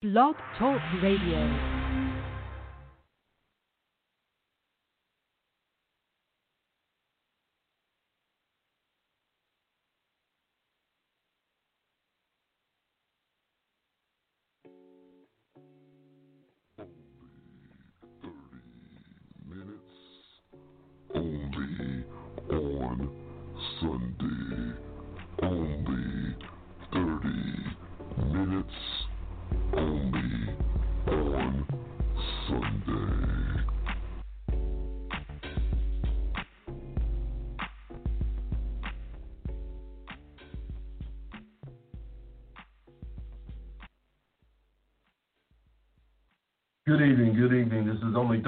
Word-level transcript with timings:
Blog 0.00 0.36
Talk 0.56 0.80
Radio. 1.02 1.77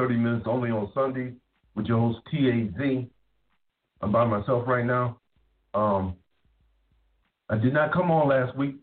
30 0.01 0.17
minutes, 0.17 0.47
only 0.49 0.71
on 0.71 0.91
Sunday, 0.95 1.35
with 1.75 1.85
your 1.85 1.99
host 1.99 2.21
TAZ. 2.33 3.05
I'm 4.01 4.11
by 4.11 4.25
myself 4.25 4.67
right 4.67 4.87
now. 4.87 5.19
Um, 5.75 6.15
I 7.51 7.59
did 7.59 7.75
not 7.75 7.93
come 7.93 8.11
on 8.11 8.29
last 8.29 8.57
week 8.57 8.77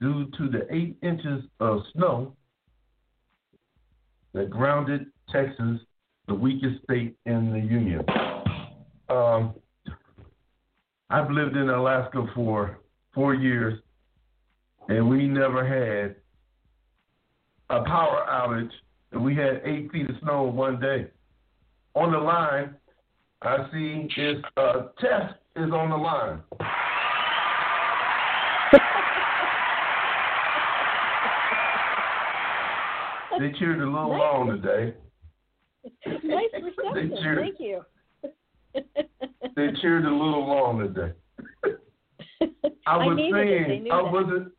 due 0.00 0.26
to 0.38 0.48
the 0.48 0.66
eight 0.74 0.96
inches 1.04 1.44
of 1.60 1.82
snow 1.94 2.34
that 4.34 4.50
grounded 4.50 5.06
Texas, 5.30 5.78
the 6.26 6.34
weakest 6.34 6.82
state 6.82 7.16
in 7.24 7.52
the 7.52 7.60
union. 7.60 8.04
Um, 9.08 9.54
I've 11.10 11.30
lived 11.30 11.56
in 11.56 11.70
Alaska 11.70 12.26
for 12.34 12.80
four 13.14 13.34
years, 13.34 13.78
and 14.88 15.08
we 15.08 15.28
never 15.28 15.64
had 15.64 16.16
a 17.70 17.84
power 17.84 18.26
outage, 18.28 18.72
and 19.16 19.24
we 19.24 19.34
had 19.34 19.62
eight 19.64 19.90
feet 19.90 20.10
of 20.10 20.16
snow 20.22 20.48
in 20.48 20.54
one 20.56 20.78
day. 20.78 21.06
On 21.94 22.12
the 22.12 22.18
line, 22.18 22.74
I 23.40 23.66
see 23.72 24.06
is 24.20 24.44
uh, 24.58 24.88
Tess 25.00 25.32
is 25.56 25.72
on 25.72 25.88
the 25.90 25.96
line. 25.96 26.40
They 33.38 33.52
cheered 33.58 33.80
a 33.82 33.84
little 33.84 34.08
Nice. 34.08 34.18
long 34.18 34.48
today. 34.62 34.94
nice 36.24 36.48
They 36.54 36.62
reception. 36.62 37.18
cheered. 37.22 37.38
Thank 37.38 37.60
you. 37.60 37.82
They 39.54 39.68
cheered 39.82 40.06
a 40.06 40.10
little 40.10 40.46
long 40.48 40.78
today. 40.78 41.12
I 42.86 42.96
was. 42.96 43.16
They 43.18 43.30
saying 43.30 43.88
I 43.92 44.00
wasn't. 44.00 44.52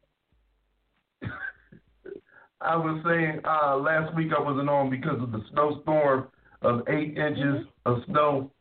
I 2.60 2.76
was 2.76 3.02
saying 3.06 3.42
uh, 3.46 3.78
last 3.78 4.16
week 4.16 4.32
I 4.38 4.42
wasn't 4.42 4.70
on 4.70 4.90
because 4.90 5.22
of 5.22 5.32
the 5.32 5.44
snowstorm 5.52 6.28
of 6.62 6.88
eight 6.88 7.18
inches 7.18 7.66
Mm-hmm. 7.88 7.92
of 7.92 8.04
snow, 8.06 8.52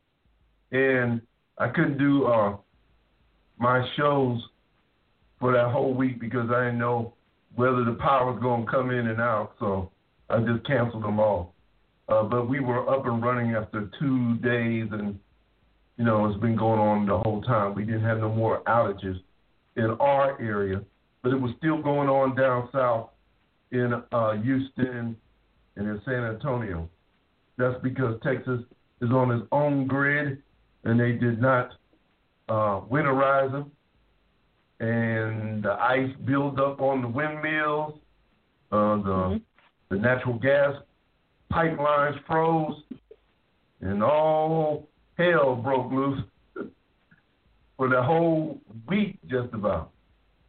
and 0.70 1.20
I 1.58 1.69
couldn't 1.69 1.98
do 1.98 2.27
uh, 2.27 2.56
my 3.58 3.84
shows 3.97 4.41
for 5.41 5.53
that 5.53 5.70
whole 5.72 5.94
week 5.94 6.20
because 6.20 6.50
I 6.50 6.66
didn't 6.66 6.78
know 6.78 7.14
whether 7.55 7.84
the 7.84 7.94
power 7.94 8.30
was 8.30 8.41
going 8.41 8.66
to 8.66 8.70
come 8.70 8.91
in 8.91 9.08
and 9.08 9.20
out. 9.20 9.55
So 9.58 9.91
I 10.28 10.41
just 10.41 10.66
canceled 10.66 11.03
them 11.03 11.19
all. 11.19 11.55
Uh, 12.08 12.22
but 12.22 12.48
we 12.48 12.60
were 12.60 12.88
up 12.88 13.06
and 13.06 13.22
running 13.22 13.55
after 13.55 13.91
two 13.98 14.36
days, 14.36 14.88
and 14.92 15.19
you 15.97 16.05
know 16.05 16.26
it's 16.26 16.41
been 16.41 16.56
going 16.56 16.78
on 16.78 17.06
the 17.06 17.19
whole 17.19 17.42
time. 17.42 17.75
We 17.75 17.84
didn't 17.84 18.04
have 18.04 18.19
no 18.19 18.32
more 18.32 18.62
outages 18.65 19.19
in 19.76 19.97
our 19.98 20.41
area, 20.41 20.82
but 21.22 21.32
it 21.32 21.41
was 21.41 21.53
still 21.59 21.82
going 21.82 22.09
on 22.09 22.37
down 22.37 22.69
south 22.72 23.10
in 23.76 24.03
uh, 24.12 24.32
Houston 24.42 25.16
and 25.76 25.88
in 25.88 26.00
San 26.04 26.25
Antonio. 26.25 26.88
That's 27.59 27.81
because 27.82 28.19
Texas 28.22 28.60
is 29.00 29.10
on 29.10 29.31
its 29.31 29.47
own 29.53 29.87
grid, 29.87 30.42
and 30.84 30.98
they 30.98 31.12
did 31.12 31.41
not 31.41 31.70
uh, 32.48 32.81
winterize 32.91 33.50
them, 33.53 33.70
and 34.81 35.62
the 35.62 35.72
ice 35.72 36.10
built 36.25 36.59
up 36.59 36.81
on 36.81 37.03
the 37.03 37.09
windmills. 37.09 37.94
Uh, 38.72 38.97
the 38.97 39.10
Mhm. 39.12 39.42
the 39.91 39.97
natural 39.97 40.34
gas 40.38 40.75
pipelines 41.53 42.19
froze, 42.26 42.82
and 43.81 44.03
all 44.03 44.88
hell 45.16 45.54
broke 45.56 45.92
loose 45.92 46.25
for 47.76 47.88
the 47.88 48.03
whole 48.03 48.60
week, 48.88 49.19
just 49.28 49.53
about. 49.54 49.91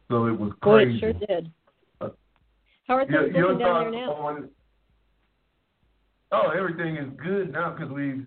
So 0.08 0.26
it 0.26 0.38
was 0.38 0.52
crazy. 0.60 0.96
it 0.96 1.00
sure 1.00 1.12
did. 1.12 1.50
How 2.88 2.96
are 2.96 3.06
things 3.06 3.34
your 3.34 3.52
looking 3.52 3.58
down 3.58 3.92
there 3.92 4.06
now? 4.06 4.12
on? 4.12 4.48
Oh, 6.32 6.50
everything 6.56 6.96
is 6.96 7.08
good 7.22 7.52
now 7.52 7.70
because 7.70 7.92
we 7.92 8.24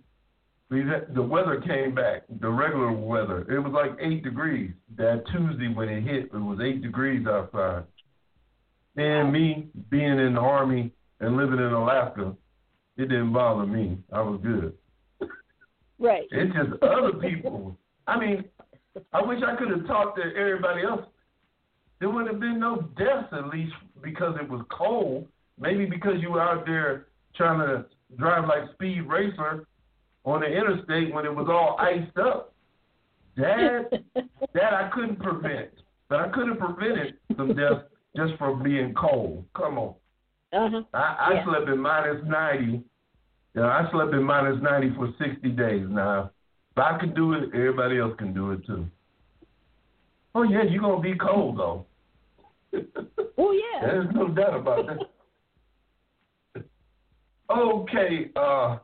we 0.70 0.84
the 1.14 1.22
weather 1.22 1.60
came 1.62 1.94
back, 1.94 2.24
the 2.40 2.50
regular 2.50 2.92
weather. 2.92 3.42
It 3.52 3.60
was 3.60 3.74
like 3.74 3.92
eight 4.00 4.24
degrees 4.24 4.72
that 4.98 5.24
Tuesday 5.32 5.68
when 5.68 5.90
it 5.90 6.02
hit. 6.04 6.26
It 6.26 6.34
was 6.34 6.60
eight 6.64 6.82
degrees 6.82 7.28
outside. 7.28 7.84
And 8.96 9.34
me 9.34 9.68
being 9.90 10.20
in 10.20 10.36
the 10.36 10.40
army 10.40 10.92
and 11.20 11.38
living 11.38 11.60
in 11.60 11.74
Alaska, 11.74 12.36
it 12.98 13.10
didn't 13.10 13.34
bother 13.34 13.66
me. 13.66 13.98
I 14.14 14.22
was 14.22 14.40
good. 14.44 14.74
Right. 15.98 16.28
It's 16.32 16.54
just 16.54 16.82
other 16.84 17.14
people. 17.14 17.78
I 18.08 18.20
mean, 18.20 18.46
I 19.14 19.22
wish 19.22 19.40
I 19.46 19.56
could 19.56 19.72
have 19.72 19.88
talked 19.88 20.18
to 20.18 20.24
everybody 20.36 20.84
else. 20.84 21.06
There 22.02 22.10
wouldn't 22.10 22.32
have 22.32 22.40
been 22.42 22.60
no 22.60 22.82
deaths 22.98 23.30
at 23.32 23.48
least 23.50 23.74
because 24.02 24.36
it 24.42 24.50
was 24.50 24.66
cold. 24.72 25.28
Maybe 25.60 25.86
because 25.86 26.16
you 26.20 26.32
were 26.32 26.42
out 26.42 26.66
there 26.66 27.06
trying 27.36 27.60
to 27.60 27.86
drive 28.18 28.46
like 28.48 28.72
speed 28.74 29.02
racer 29.02 29.68
on 30.26 30.42
the 30.42 30.48
interstate 30.48 31.14
when 31.14 31.26
it 31.26 31.34
was 31.34 31.48
all 31.48 31.78
iced 31.80 32.18
up. 32.18 32.54
That 33.38 33.92
that 34.54 34.74
I 34.74 34.90
couldn't 34.94 35.20
prevent. 35.22 35.70
But 36.10 36.20
I 36.22 36.30
could 36.30 36.50
have 36.50 36.58
prevented 36.60 37.14
some 37.38 37.50
deaths 37.56 37.86
just 38.18 38.34
from 38.38 38.62
being 38.64 38.94
cold. 38.96 39.46
Come 39.56 39.78
on. 39.78 39.94
uh-huh. 40.52 40.82
I, 40.94 40.98
I 40.98 41.34
Yeah. 41.36 41.46
slept 41.46 41.70
in 41.70 41.80
minus 41.80 42.22
ninety. 42.26 42.84
Yeah, 43.56 43.68
I 43.68 43.88
slept 43.92 44.14
in 44.14 44.24
minus 44.24 44.60
ninety 44.62 44.92
for 44.96 45.14
sixty 45.24 45.50
days 45.50 45.86
now. 45.88 46.32
If 46.72 46.78
I 46.80 46.98
can 46.98 47.14
do 47.14 47.34
it, 47.34 47.50
everybody 47.54 48.00
else 48.00 48.16
can 48.18 48.34
do 48.34 48.52
it 48.54 48.66
too. 48.66 48.88
Oh 50.34 50.44
yeah, 50.44 50.64
you're 50.64 50.82
gonna 50.82 51.00
be 51.02 51.16
cold 51.16 51.58
though. 51.60 51.86
Oh 53.38 53.52
yeah. 53.52 53.82
There's 53.82 54.14
no 54.14 54.28
doubt 54.30 54.56
about 54.56 54.86
that. 54.88 56.64
Okay, 57.50 58.32
uh 58.36 58.78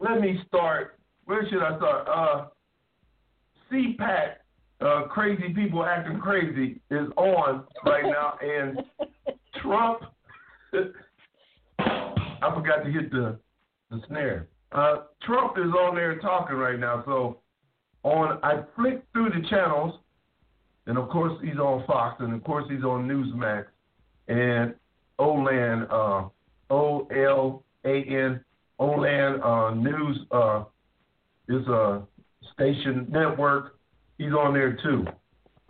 let 0.00 0.20
me 0.20 0.40
start. 0.48 0.98
Where 1.24 1.48
should 1.48 1.62
I 1.62 1.76
start? 1.76 2.08
Uh 2.08 2.46
CPAC, 3.70 4.34
uh 4.80 5.02
crazy 5.08 5.52
people 5.54 5.84
acting 5.84 6.18
crazy 6.18 6.80
is 6.90 7.08
on 7.16 7.64
right 7.84 8.04
now 8.04 8.38
and 8.40 8.78
Trump 9.60 10.02
I 12.42 12.52
forgot 12.54 12.84
to 12.84 12.90
hit 12.90 13.10
the 13.10 13.38
the 13.90 14.00
snare. 14.08 14.48
Uh, 14.72 15.02
Trump 15.22 15.58
is 15.58 15.72
on 15.72 15.94
there 15.94 16.18
talking 16.18 16.56
right 16.56 16.78
now. 16.78 17.02
So 17.06 17.38
on 18.02 18.38
I 18.42 18.62
flicked 18.74 19.12
through 19.12 19.30
the 19.30 19.46
channels, 19.48 20.00
and 20.86 20.98
of 20.98 21.08
course 21.08 21.32
he's 21.42 21.58
on 21.58 21.84
Fox, 21.86 22.20
and 22.20 22.34
of 22.34 22.42
course 22.44 22.64
he's 22.70 22.82
on 22.84 23.06
Newsmax, 23.08 23.66
and 24.28 24.74
Olan 25.18 25.86
uh, 25.90 26.28
O 26.70 27.06
L 27.14 27.62
A 27.84 28.02
N 28.04 28.44
Olan 28.80 29.40
uh, 29.44 29.74
News 29.74 30.18
uh, 30.30 30.64
is 31.48 31.66
a 31.68 32.02
station 32.54 33.06
network. 33.10 33.78
He's 34.18 34.32
on 34.32 34.54
there 34.54 34.76
too. 34.82 35.06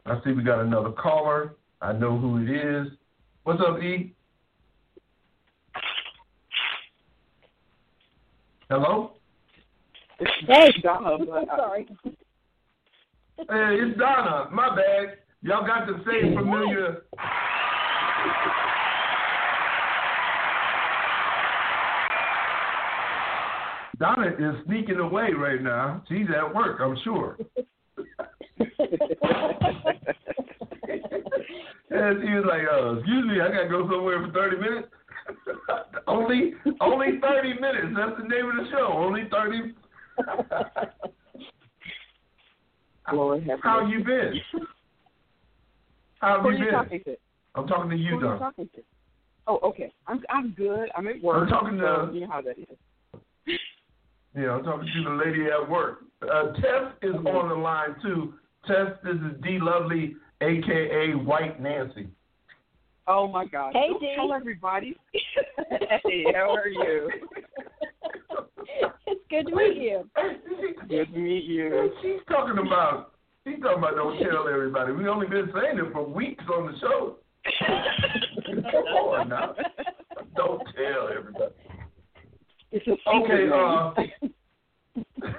I 0.07 0.19
see 0.25 0.33
we 0.33 0.43
got 0.43 0.61
another 0.61 0.91
caller. 0.91 1.55
I 1.81 1.93
know 1.93 2.19
who 2.19 2.39
it 2.39 2.51
is. 2.51 2.89
What's 3.45 3.61
up, 3.61 3.83
E? 3.83 4.15
Hello? 8.71 9.13
Hey. 10.47 10.73
Donna, 10.83 11.19
but 11.19 11.51
I- 11.51 11.57
Sorry. 11.57 11.89
Hey, 13.39 13.79
it's 13.81 13.99
Donna. 13.99 14.49
My 14.53 14.69
bad. 14.75 15.19
Y'all 15.43 15.67
got 15.67 15.87
the 15.87 16.03
same 16.07 16.35
familiar. 16.37 17.03
Donna 23.99 24.29
is 24.39 24.65
sneaking 24.67 24.99
away 24.99 25.33
right 25.37 25.63
now. 25.63 26.03
She's 26.09 26.27
at 26.37 26.55
work, 26.55 26.81
I'm 26.81 26.97
sure. 27.05 27.39
And 31.95 32.23
he 32.23 32.35
was 32.35 32.47
like, 32.49 32.63
uh, 32.65 32.97
excuse 32.97 33.27
me, 33.27 33.41
I 33.41 33.49
gotta 33.49 33.69
go 33.69 33.87
somewhere 33.87 34.25
for 34.25 34.33
thirty 34.33 34.57
minutes. 34.57 34.89
only 36.07 36.55
only 36.81 37.21
thirty 37.21 37.53
minutes. 37.61 37.95
That's 37.95 38.17
the 38.17 38.27
name 38.27 38.49
of 38.49 38.57
the 38.57 38.71
show. 38.71 38.89
Only 38.97 39.29
thirty. 39.31 39.75
Lord 43.13 43.43
have 43.45 43.61
How 43.63 43.87
you 43.87 44.05
been? 44.05 44.41
How 46.21 46.41
Who 46.41 46.45
have 46.45 46.47
are 46.47 46.53
you 46.53 46.59
you 46.59 46.65
been? 46.65 46.75
talking 46.75 47.01
to? 47.05 47.17
I'm 47.55 47.67
talking 47.67 47.91
to 47.91 47.97
Who 47.97 48.03
you, 48.03 48.17
are 48.17 48.33
you 48.35 48.39
talking 48.39 48.69
to? 48.75 48.83
Oh, 49.47 49.59
okay. 49.65 49.93
I'm 50.07 50.23
I'm 50.31 50.53
good. 50.57 50.89
I'm 50.97 51.09
at 51.09 51.21
work. 51.23 51.43
I'm 51.43 51.49
talking 51.49 51.79
to- 51.79 52.07
so 52.09 52.13
you 52.15 52.21
know 52.21 52.29
how 52.29 52.41
that 52.43 52.59
is. 52.59 52.67
Yeah, 54.35 54.53
I'm 54.53 54.65
talking 54.65 54.89
to 54.95 55.05
the 55.05 55.11
lady 55.23 55.45
at 55.51 55.69
work. 55.69 56.05
Uh, 56.23 56.53
Tess 56.55 56.95
is 57.03 57.15
on 57.15 57.51
the 57.51 57.55
line 57.55 57.95
too. 58.01 58.33
Tess, 58.67 58.93
this 59.05 59.17
is 59.17 59.39
D 59.43 59.59
Lovely, 59.61 60.15
aka 60.41 61.13
White 61.13 61.61
Nancy. 61.61 62.09
Oh 63.07 63.29
my 63.29 63.45
God. 63.45 63.75
Hey, 63.75 63.89
Don't 63.91 64.01
Dee. 64.01 64.15
tell 64.17 64.33
everybody. 64.33 64.97
hey, 66.07 66.25
how 66.35 66.55
are 66.55 66.67
you? 66.69 67.11
it's 69.33 69.49
good 69.49 69.51
to 69.51 69.57
meet 69.57 69.77
you. 69.83 70.11
Good 70.89 71.13
to 71.13 71.19
meet 71.19 71.45
you. 71.45 71.93
She's 72.03 72.21
talking 72.29 72.59
about 72.59 73.13
she's 73.47 73.61
talking 73.61 73.79
about 73.79 73.95
don't 73.97 74.19
tell 74.23 74.49
everybody. 74.49 74.93
We've 74.93 75.07
only 75.07 75.27
been 75.27 75.51
saying 75.55 75.79
it 75.79 75.93
for 75.93 76.07
weeks 76.07 76.45
on 76.53 76.67
the 76.73 76.79
show. 76.79 77.17
Come 77.61 78.85
on 78.85 79.29
now. 79.29 79.55
Don't 80.37 80.63
tell 80.77 81.09
everybody. 81.17 81.55
It's 82.71 82.87
a 82.87 82.97
Okay, 83.09 83.49
uh 83.53 83.95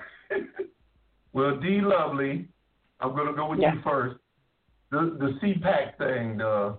Well, 1.33 1.59
D 1.59 1.79
Lovely, 1.81 2.47
I'm 2.99 3.15
gonna 3.15 3.33
go 3.33 3.49
with 3.49 3.59
Yeah. 3.59 3.73
you 3.75 3.81
first. 3.83 4.17
The 4.91 5.17
the 5.19 5.39
CPAC 5.41 5.97
thing, 5.97 6.37
the 6.37 6.77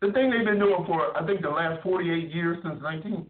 the 0.00 0.12
thing 0.12 0.30
they've 0.30 0.44
been 0.44 0.58
doing 0.60 0.84
for 0.86 1.16
I 1.16 1.26
think 1.26 1.42
the 1.42 1.48
last 1.50 1.82
forty 1.82 2.10
eight 2.12 2.30
years 2.32 2.58
since 2.62 2.80
nineteen 2.82 3.28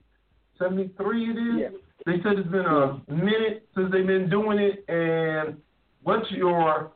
seventy 0.59 0.91
three 0.99 1.25
it 1.31 1.37
is. 1.39 1.61
Yeah. 1.73 1.79
They 2.07 2.15
said 2.23 2.39
it's 2.39 2.49
been 2.49 2.67
a 2.67 3.01
minute 3.09 3.67
since 3.75 3.91
they've 3.91 4.07
been 4.07 4.29
doing 4.29 4.59
it 4.59 4.85
and 4.89 5.57
what's 6.03 6.31
your 6.31 6.93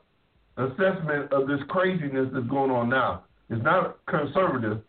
assessment 0.57 1.33
of 1.33 1.47
this 1.47 1.59
craziness 1.69 2.29
that's 2.31 2.47
going 2.47 2.69
on 2.69 2.89
now? 2.89 3.23
It's 3.49 3.63
not 3.63 3.97
conservative, 4.07 4.81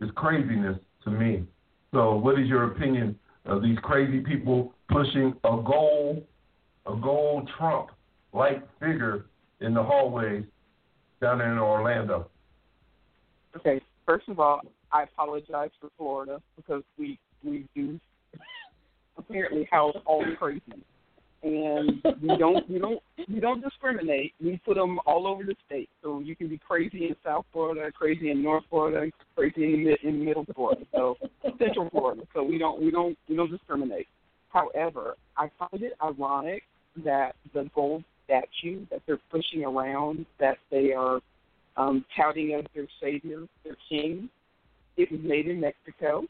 it's 0.00 0.10
craziness 0.16 0.78
to 1.04 1.10
me. 1.10 1.44
So 1.92 2.16
what 2.16 2.38
is 2.38 2.48
your 2.48 2.72
opinion 2.72 3.16
of 3.44 3.62
these 3.62 3.78
crazy 3.82 4.20
people 4.20 4.74
pushing 4.88 5.34
a 5.44 5.50
goal 5.50 6.26
a 6.86 6.96
gold 6.96 7.48
Trump 7.56 7.90
like 8.32 8.66
figure 8.80 9.26
in 9.60 9.74
the 9.74 9.82
hallways 9.82 10.44
down 11.20 11.38
there 11.38 11.52
in 11.52 11.58
Orlando? 11.58 12.28
Okay, 13.56 13.80
first 14.06 14.28
of 14.28 14.40
all, 14.40 14.60
I 14.92 15.04
apologize 15.04 15.70
for 15.80 15.90
Florida 15.96 16.40
because 16.56 16.82
we 16.98 17.18
we 17.44 17.66
do 17.74 17.98
apparently 19.20 19.68
house 19.70 19.96
all 20.06 20.24
the 20.24 20.36
crazy, 20.36 20.62
and 21.42 22.02
we 22.22 22.36
don't 22.38 22.68
we 22.68 22.78
don't 22.78 23.02
we 23.28 23.40
don't 23.40 23.62
discriminate. 23.62 24.34
We 24.42 24.60
put 24.64 24.76
them 24.76 24.98
all 25.06 25.26
over 25.26 25.44
the 25.44 25.54
state, 25.66 25.88
so 26.02 26.20
you 26.20 26.34
can 26.36 26.48
be 26.48 26.58
crazy 26.58 27.06
in 27.06 27.16
South 27.24 27.46
Florida, 27.52 27.90
crazy 27.92 28.30
in 28.30 28.42
North 28.42 28.64
Florida, 28.68 29.10
crazy 29.36 29.64
in 29.64 29.84
mid, 29.84 29.98
in 30.02 30.24
Middle 30.24 30.46
Florida, 30.54 30.82
so 30.92 31.16
Central 31.58 31.88
Florida. 31.90 32.22
So 32.34 32.42
we 32.42 32.58
don't 32.58 32.80
we 32.80 32.90
don't 32.90 33.16
we 33.28 33.36
don't 33.36 33.50
discriminate. 33.50 34.08
However, 34.50 35.16
I 35.36 35.48
find 35.58 35.82
it 35.82 35.92
ironic 36.02 36.64
that 37.04 37.36
the 37.54 37.70
gold 37.74 38.04
statue 38.24 38.84
that 38.90 39.00
they're 39.06 39.20
pushing 39.30 39.64
around, 39.64 40.26
that 40.38 40.58
they 40.70 40.92
are 40.92 41.20
um, 41.76 42.04
touting 42.16 42.54
as 42.54 42.64
their 42.74 42.86
savior, 43.00 43.46
their 43.64 43.76
king. 43.88 44.28
It 44.96 45.10
was 45.10 45.20
made 45.22 45.46
in 45.46 45.60
Mexico, 45.60 46.24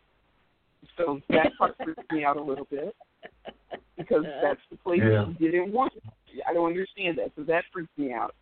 so 0.97 1.21
that 1.29 1.53
part 1.59 1.77
freaks 1.83 2.03
me 2.11 2.25
out 2.25 2.37
a 2.37 2.43
little 2.43 2.67
bit 2.71 2.95
because 3.97 4.25
that's 4.43 4.61
the 4.71 4.77
place 4.77 5.01
Yeah. 5.03 5.27
he 5.39 5.47
didn't 5.51 5.73
want. 5.73 5.93
It. 5.95 6.03
I 6.49 6.53
don't 6.55 6.69
understand 6.69 7.19
that, 7.19 7.33
so 7.37 7.43
that 7.45 7.65
freaks 7.73 7.91
me 7.97 8.13
out. 8.13 8.35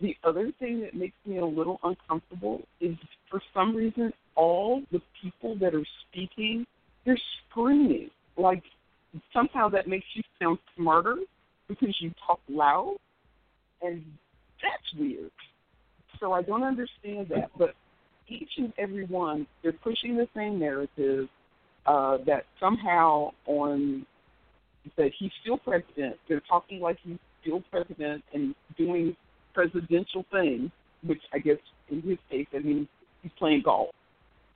The 0.00 0.16
other 0.24 0.50
thing 0.58 0.80
that 0.80 0.94
makes 0.94 1.16
me 1.24 1.38
a 1.38 1.44
little 1.44 1.78
uncomfortable 1.84 2.62
is 2.80 2.96
for 3.30 3.40
some 3.52 3.76
reason 3.76 4.12
all 4.34 4.82
the 4.90 5.00
people 5.22 5.56
that 5.58 5.74
are 5.74 5.86
speaking, 6.08 6.66
they're 7.04 7.20
screaming 7.50 8.10
like 8.36 8.62
somehow 9.32 9.68
that 9.68 9.86
makes 9.86 10.06
you 10.14 10.22
sound 10.40 10.58
smarter 10.76 11.16
because 11.68 11.96
you 12.00 12.10
talk 12.26 12.40
loud, 12.48 12.96
and 13.82 14.04
that's 14.62 15.00
weird. 15.00 15.30
So 16.20 16.32
I 16.32 16.42
don't 16.42 16.64
understand 16.64 17.28
that. 17.30 17.50
But 17.56 17.74
each 18.28 18.50
and 18.56 18.72
every 18.78 19.06
one, 19.06 19.46
they're 19.62 19.72
pushing 19.72 20.16
the 20.16 20.26
same 20.34 20.58
narrative 20.58 21.28
uh, 21.86 22.18
that 22.26 22.44
somehow 22.60 23.30
on 23.46 24.06
that 24.96 25.10
he's 25.18 25.30
still 25.42 25.58
president. 25.58 26.16
They're 26.28 26.42
talking 26.48 26.80
like 26.80 26.98
he's 27.02 27.18
still 27.40 27.62
president 27.70 28.22
and 28.32 28.54
doing 28.76 29.16
presidential 29.54 30.24
things, 30.30 30.70
which 31.04 31.22
I 31.32 31.38
guess 31.38 31.58
in 31.90 32.02
his 32.02 32.18
case 32.30 32.46
that 32.52 32.64
means 32.64 32.88
he's 33.22 33.32
playing 33.38 33.62
golf. 33.64 33.90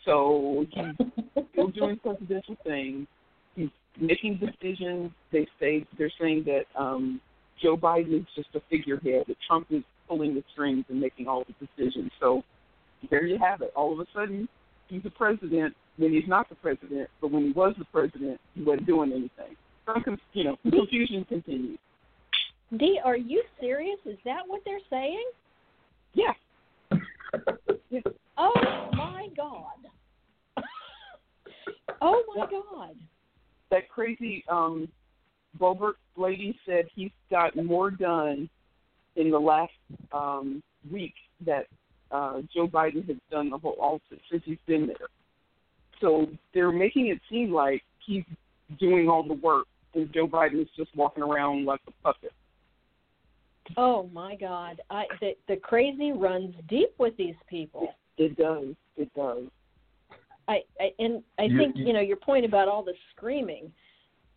So 0.05 0.67
he's 0.71 1.09
still 1.53 1.69
doing 1.69 1.99
presidential 2.03 2.57
things. 2.65 3.07
He's 3.57 3.69
making 4.01 4.39
decisions. 4.39 5.11
They 5.33 5.47
say 5.61 5.87
they're 5.99 6.13
saying 6.21 6.45
that 6.47 6.65
um, 6.79 7.21
Joe 7.63 7.77
Biden 7.77 8.21
is 8.21 8.27
just 8.35 8.49
a 8.55 8.61
figurehead. 8.71 9.25
That 9.29 9.37
Trump 9.47 9.67
is 9.71 9.83
pulling 10.09 10.35
the 10.35 10.45
strings 10.53 10.85
and 10.89 11.01
making 11.01 11.27
all 11.27 11.45
the 11.45 11.67
decisions. 11.67 12.11
So 12.21 12.43
there 13.11 13.25
you 13.25 13.39
have 13.39 13.63
it. 13.63 13.73
All 13.77 13.93
of 13.93 14.01
a 14.01 14.07
sudden, 14.15 14.49
he's 14.89 15.03
the 15.03 15.11
president 15.11 15.75
when 15.99 16.13
he's 16.13 16.29
not 16.29 16.49
the 16.49 16.55
president, 16.57 17.09
but 17.21 17.31
when 17.31 17.47
he 17.47 17.53
was 17.53 17.75
the 17.79 17.85
president, 17.87 18.41
he 18.55 18.63
wasn't 18.63 18.87
doing 18.87 19.13
anything. 19.13 19.57
Some, 19.87 20.19
you 20.33 20.45
know, 20.45 20.57
confusion 20.71 21.25
continues. 21.29 21.79
Dee, 22.77 23.01
are 23.05 23.17
you 23.17 23.43
serious? 23.61 23.99
Is 24.05 24.19
that 24.25 24.41
what 24.47 24.63
they're 24.65 24.79
saying? 24.91 25.31
Yeah, 26.15 26.33
Oh 28.37 28.89
my 28.93 29.29
God. 29.37 30.65
Oh 32.01 32.23
my 32.37 32.47
God. 32.49 32.95
that 33.71 33.89
crazy 33.89 34.45
um, 34.49 34.89
Boebert 35.59 35.95
lady 36.17 36.57
said 36.65 36.85
he's 36.95 37.11
got 37.31 37.57
more 37.57 37.91
done 37.91 38.49
in 39.17 39.31
the 39.31 39.39
last 39.39 39.73
um, 40.13 40.63
week 40.91 41.15
that 41.45 41.67
uh, 42.13 42.41
Joe 42.55 42.69
Biden 42.69 43.07
has 43.09 43.17
done 43.31 43.51
the 43.51 43.59
whole 43.59 43.77
all 43.81 44.01
since 44.31 44.43
he's 44.45 44.59
been 44.67 44.87
there. 44.87 45.09
So 46.01 46.27
they're 46.55 46.73
making 46.73 47.09
it 47.09 47.19
seem 47.31 47.53
like 47.53 47.83
he's 48.05 48.25
doing 48.79 49.09
all 49.09 49.23
the 49.23 49.35
work, 49.35 49.67
and 49.95 50.13
Joe 50.13 50.27
Biden 50.29 50.61
is 50.63 50.69
just 50.77 50.95
walking 50.95 51.23
around 51.23 51.65
like 51.65 51.81
a 51.89 51.93
puppet. 52.03 52.33
Oh 53.77 54.09
my 54.13 54.35
God. 54.37 54.81
I 54.91 55.05
the 55.21 55.33
the 55.49 55.57
crazy 55.57 56.13
runs 56.13 56.55
deep 56.69 56.91
with 56.99 57.17
these 57.17 57.35
people. 57.51 57.95
It 58.17 58.37
does. 58.37 58.75
It 58.97 59.13
does. 59.15 59.45
I, 60.49 60.63
I 60.81 60.93
and 60.99 61.23
I 61.39 61.45
You- 61.45 61.59
think 61.59 61.77
you- 61.77 61.87
you 61.89 61.93
know 61.93 62.01
your 62.01 62.17
point 62.17 62.45
about 62.47 62.69
all 62.69 62.83
the 62.83 62.95
screaming. 63.15 63.71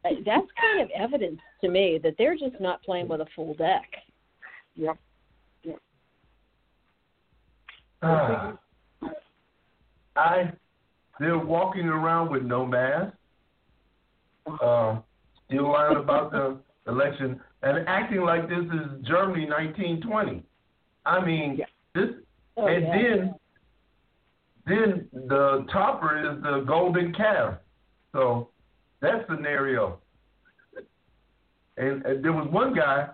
uh, 0.03 0.09
That's 0.25 0.47
kind 0.59 0.81
of 0.81 0.89
evidence 0.91 1.39
to 1.61 1.69
me 1.69 1.97
that 1.99 2.17
they're 2.17 2.35
just 2.35 2.59
not 2.59 2.81
playing 2.83 3.07
with 3.07 3.21
a 3.21 3.25
full 3.35 3.53
deck. 3.53 3.89
Yep. 4.75 4.97
Ah. 8.01 8.57
I 10.15 10.51
they're 11.21 11.37
walking 11.37 11.85
around 11.87 12.31
with 12.31 12.41
no 12.41 12.65
mask, 12.65 13.13
uh, 14.61 14.97
still 15.45 15.71
lying 15.71 15.97
about 15.97 16.31
the 16.31 16.57
election 16.87 17.39
and 17.61 17.87
acting 17.87 18.21
like 18.21 18.49
this 18.49 18.65
is 18.65 19.05
Germany 19.05 19.45
1920. 19.47 20.43
I 21.05 21.23
mean, 21.23 21.55
Yeah. 21.57 21.65
this 21.93 22.09
Oh, 22.57 22.67
and 22.67 22.83
yeah. 22.83 22.97
then 23.01 23.35
then 24.65 25.09
the 25.27 25.65
topper 25.71 26.17
is 26.19 26.41
the 26.43 26.61
golden 26.67 27.13
calf. 27.13 27.55
So 28.13 28.49
that 29.01 29.25
scenario. 29.29 29.99
And, 31.77 32.05
and 32.05 32.23
there 32.23 32.33
was 32.33 32.47
one 32.51 32.73
guy 32.75 33.09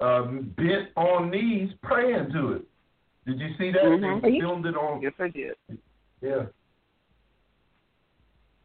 um, 0.00 0.52
bent 0.56 0.90
on 0.96 1.30
knees 1.30 1.72
praying 1.82 2.30
to 2.32 2.52
it. 2.54 2.62
Did 3.26 3.40
you 3.40 3.48
see 3.58 3.70
that? 3.72 3.82
Mhm. 3.82 4.22
They 4.22 4.38
filmed 4.38 4.66
it 4.66 4.76
on. 4.76 5.00
Yes, 5.02 5.12
I 5.18 5.28
did. 5.28 5.54
Yeah. 6.20 6.46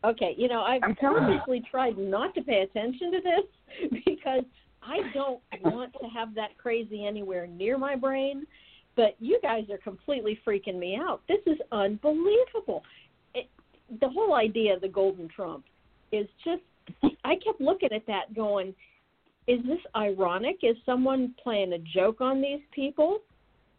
Okay, 0.06 0.36
you 0.38 0.48
know, 0.48 0.62
I've 0.62 0.84
I'm 0.84 0.96
telling 0.96 1.24
you. 1.24 1.40
purposely 1.40 1.64
tried 1.70 1.98
not 1.98 2.36
to 2.36 2.42
pay 2.42 2.62
attention 2.62 3.12
to 3.12 3.20
this 3.22 3.92
because 4.06 4.44
I 4.84 4.98
don't 5.14 5.42
want 5.64 5.94
to 6.02 6.08
have 6.08 6.36
that 6.36 6.58
crazy 6.58 7.06
anywhere 7.06 7.48
near 7.48 7.78
my 7.78 7.96
brain. 7.96 8.46
But 8.96 9.16
you 9.20 9.40
guys 9.42 9.64
are 9.70 9.78
completely 9.80 10.40
freaking 10.48 10.78
me 10.78 10.96
out. 10.96 11.22
This 11.28 11.40
is 11.48 11.58
unbelievable. 11.72 12.84
It, 13.34 13.50
the 14.00 14.08
whole 14.08 14.36
idea 14.36 14.76
of 14.76 14.82
the 14.82 14.88
Golden 14.88 15.28
Trump 15.28 15.66
is 16.12 16.28
just, 16.46 16.62
I 17.26 17.36
kept 17.36 17.60
looking 17.60 17.92
at 17.92 18.06
that 18.08 18.34
going, 18.34 18.74
is 19.48 19.60
this 19.66 19.80
ironic? 19.96 20.60
Is 20.64 20.78
someone 20.86 21.36
playing 21.44 21.74
a 21.74 21.80
joke 21.80 22.22
on 22.22 22.42
these 22.42 22.62
people? 22.72 23.20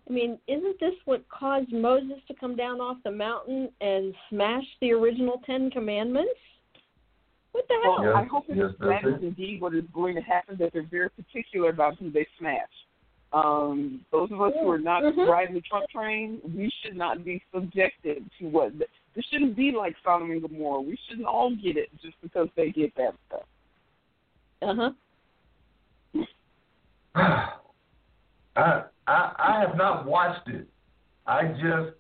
I 0.09 0.13
mean, 0.13 0.39
isn't 0.47 0.79
this 0.79 0.95
what 1.05 1.29
caused 1.29 1.73
Moses 1.73 2.19
to 2.29 2.35
come 2.35 2.55
down 2.55 2.81
off 2.81 2.99
the 3.05 3.11
mountain 3.11 3.71
and 3.81 4.15
smash 4.31 4.65
the 4.81 4.93
original 4.93 5.43
Ten 5.45 5.71
Commandments? 5.71 6.31
What 7.53 7.67
the 7.69 7.75
hell? 7.83 7.97
Well, 7.99 8.05
Yes, 8.05 8.15
I 8.17 8.25
hope 8.25 8.47
that 8.47 8.57
yes, 8.57 8.71
that's 8.79 9.23
indeed 9.23 9.61
what 9.61 9.75
is 9.75 9.85
going 9.93 10.15
to 10.15 10.21
happen. 10.21 10.57
That 10.59 10.73
they're 10.73 10.87
very 10.89 11.11
particular 11.11 11.71
about 11.71 11.99
who 11.99 12.11
they 12.11 12.27
smash. 12.39 12.69
Um, 13.33 14.05
those 14.13 14.31
of 14.31 14.41
us 14.41 14.53
who 14.61 14.71
are 14.71 14.79
not 14.79 15.03
Mhm. 15.03 15.27
riding 15.27 15.55
the 15.55 15.61
Trump 15.63 15.89
train, 15.91 16.41
we 16.45 16.71
should 16.83 16.97
not 16.97 17.25
be 17.25 17.43
subjected 17.53 18.31
to 18.39 18.49
what. 18.49 18.79
This 18.79 19.25
shouldn't 19.27 19.57
be 19.57 19.73
like 19.73 19.97
Sodom 20.05 20.31
and 20.31 20.43
Gomorrah. 20.43 20.83
We 20.83 20.97
shouldn't 21.09 21.27
all 21.27 21.51
get 21.51 21.77
it 21.77 21.91
just 22.01 22.21
because 22.21 22.49
they 22.55 22.71
get 22.71 22.95
that 22.95 23.15
stuff. 23.27 23.47
Uh 27.17 27.35
huh. 27.55 27.57
I, 28.57 28.83
I 29.07 29.33
I 29.39 29.61
have 29.67 29.77
not 29.77 30.07
watched 30.07 30.49
it. 30.49 30.67
I 31.27 31.49
just 31.53 31.97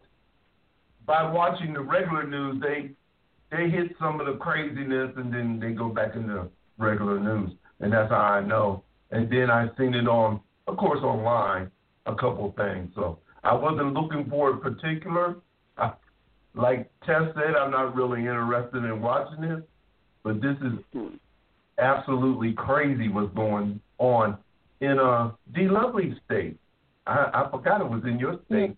by 1.07 1.31
watching 1.31 1.73
the 1.73 1.81
regular 1.81 2.27
news, 2.27 2.63
they 2.63 2.91
they 3.51 3.71
hit 3.71 3.95
some 3.99 4.21
of 4.21 4.27
the 4.27 4.35
craziness 4.35 5.13
and 5.17 5.33
then 5.33 5.61
they 5.61 5.73
go 5.73 5.89
back 5.89 6.15
into 6.15 6.49
regular 6.79 7.21
news, 7.21 7.53
and 7.81 7.93
that's 7.93 8.11
how 8.11 8.17
I 8.17 8.41
know. 8.41 8.83
And 9.11 9.31
then 9.31 9.51
I've 9.51 9.71
seen 9.79 9.95
it 9.95 10.09
on, 10.09 10.41
of 10.67 10.77
course, 10.77 11.01
online 11.03 11.71
a 12.07 12.15
couple 12.15 12.49
of 12.49 12.57
things. 12.57 12.91
So 12.95 13.19
I 13.45 13.55
wasn't 13.55 13.95
looking 13.95 14.29
for 14.29 14.51
it 14.51 14.63
particular. 14.63 15.37
I, 15.79 15.93
like 16.55 16.91
Tess 17.05 17.23
said, 17.35 17.55
I'm 17.55 17.71
not 17.71 17.95
really 17.95 18.21
interested 18.21 18.85
in 18.85 19.01
watching 19.01 19.45
it, 19.45 19.69
but 20.25 20.41
this 20.41 20.57
is 20.63 20.73
hmm. 20.93 21.07
absolutely 21.79 22.53
crazy 22.55 23.09
what's 23.09 23.33
going 23.35 23.81
on 23.99 24.39
in 24.81 24.99
uh 24.99 25.33
D 25.55 25.69
Lovely 25.69 26.15
state. 26.25 26.57
I, 27.07 27.31
I 27.33 27.51
forgot 27.51 27.81
it 27.81 27.89
was 27.89 28.03
in 28.05 28.19
your 28.19 28.41
state. 28.47 28.77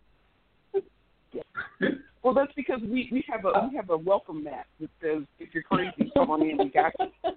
Well, 2.24 2.34
that's 2.34 2.52
because 2.56 2.80
we 2.82 3.08
we 3.12 3.24
have 3.30 3.44
a 3.44 3.68
we 3.70 3.76
have 3.76 3.90
a 3.90 3.96
welcome 3.96 4.42
mat 4.44 4.66
that 4.80 4.90
says 5.00 5.22
if 5.38 5.54
you're 5.54 5.62
crazy, 5.62 6.10
come 6.14 6.30
on 6.30 6.42
in. 6.42 6.58
We 6.58 6.68
got 6.68 6.92
you. 6.98 7.06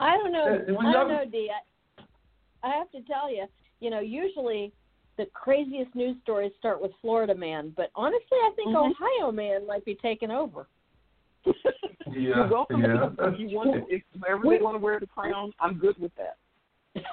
I 0.00 0.16
don't 0.16 0.32
know. 0.32 0.64
I 0.80 0.92
don't 0.92 1.08
know, 1.08 1.24
Dee. 1.30 1.50
I, 1.50 1.58
I 2.66 2.70
have 2.74 2.90
to 2.92 3.02
tell 3.02 3.30
you, 3.32 3.46
you 3.80 3.90
know, 3.90 4.00
usually 4.00 4.72
the 5.18 5.26
craziest 5.34 5.94
news 5.94 6.16
stories 6.22 6.52
start 6.58 6.80
with 6.80 6.90
Florida 7.00 7.34
man, 7.34 7.72
but 7.76 7.90
honestly, 7.94 8.38
I 8.38 8.50
think 8.56 8.70
Mhm. 8.70 8.90
Ohio 8.90 9.30
man 9.30 9.66
might 9.66 9.84
be 9.84 9.94
taking 9.94 10.30
over. 10.30 10.66
Yeah, 11.44 11.52
You're 12.14 12.48
welcome. 12.48 12.80
yeah. 12.82 13.08
If 13.20 13.38
you 13.40 13.56
want, 13.56 13.72
to, 13.88 13.94
if 13.94 14.02
wherever 14.18 14.42
they 14.42 14.62
want 14.62 14.74
to 14.74 14.78
wear 14.78 15.00
the 15.00 15.06
crown, 15.06 15.52
I'm 15.60 15.78
good 15.78 15.96
with 15.98 16.12
that. 16.16 16.36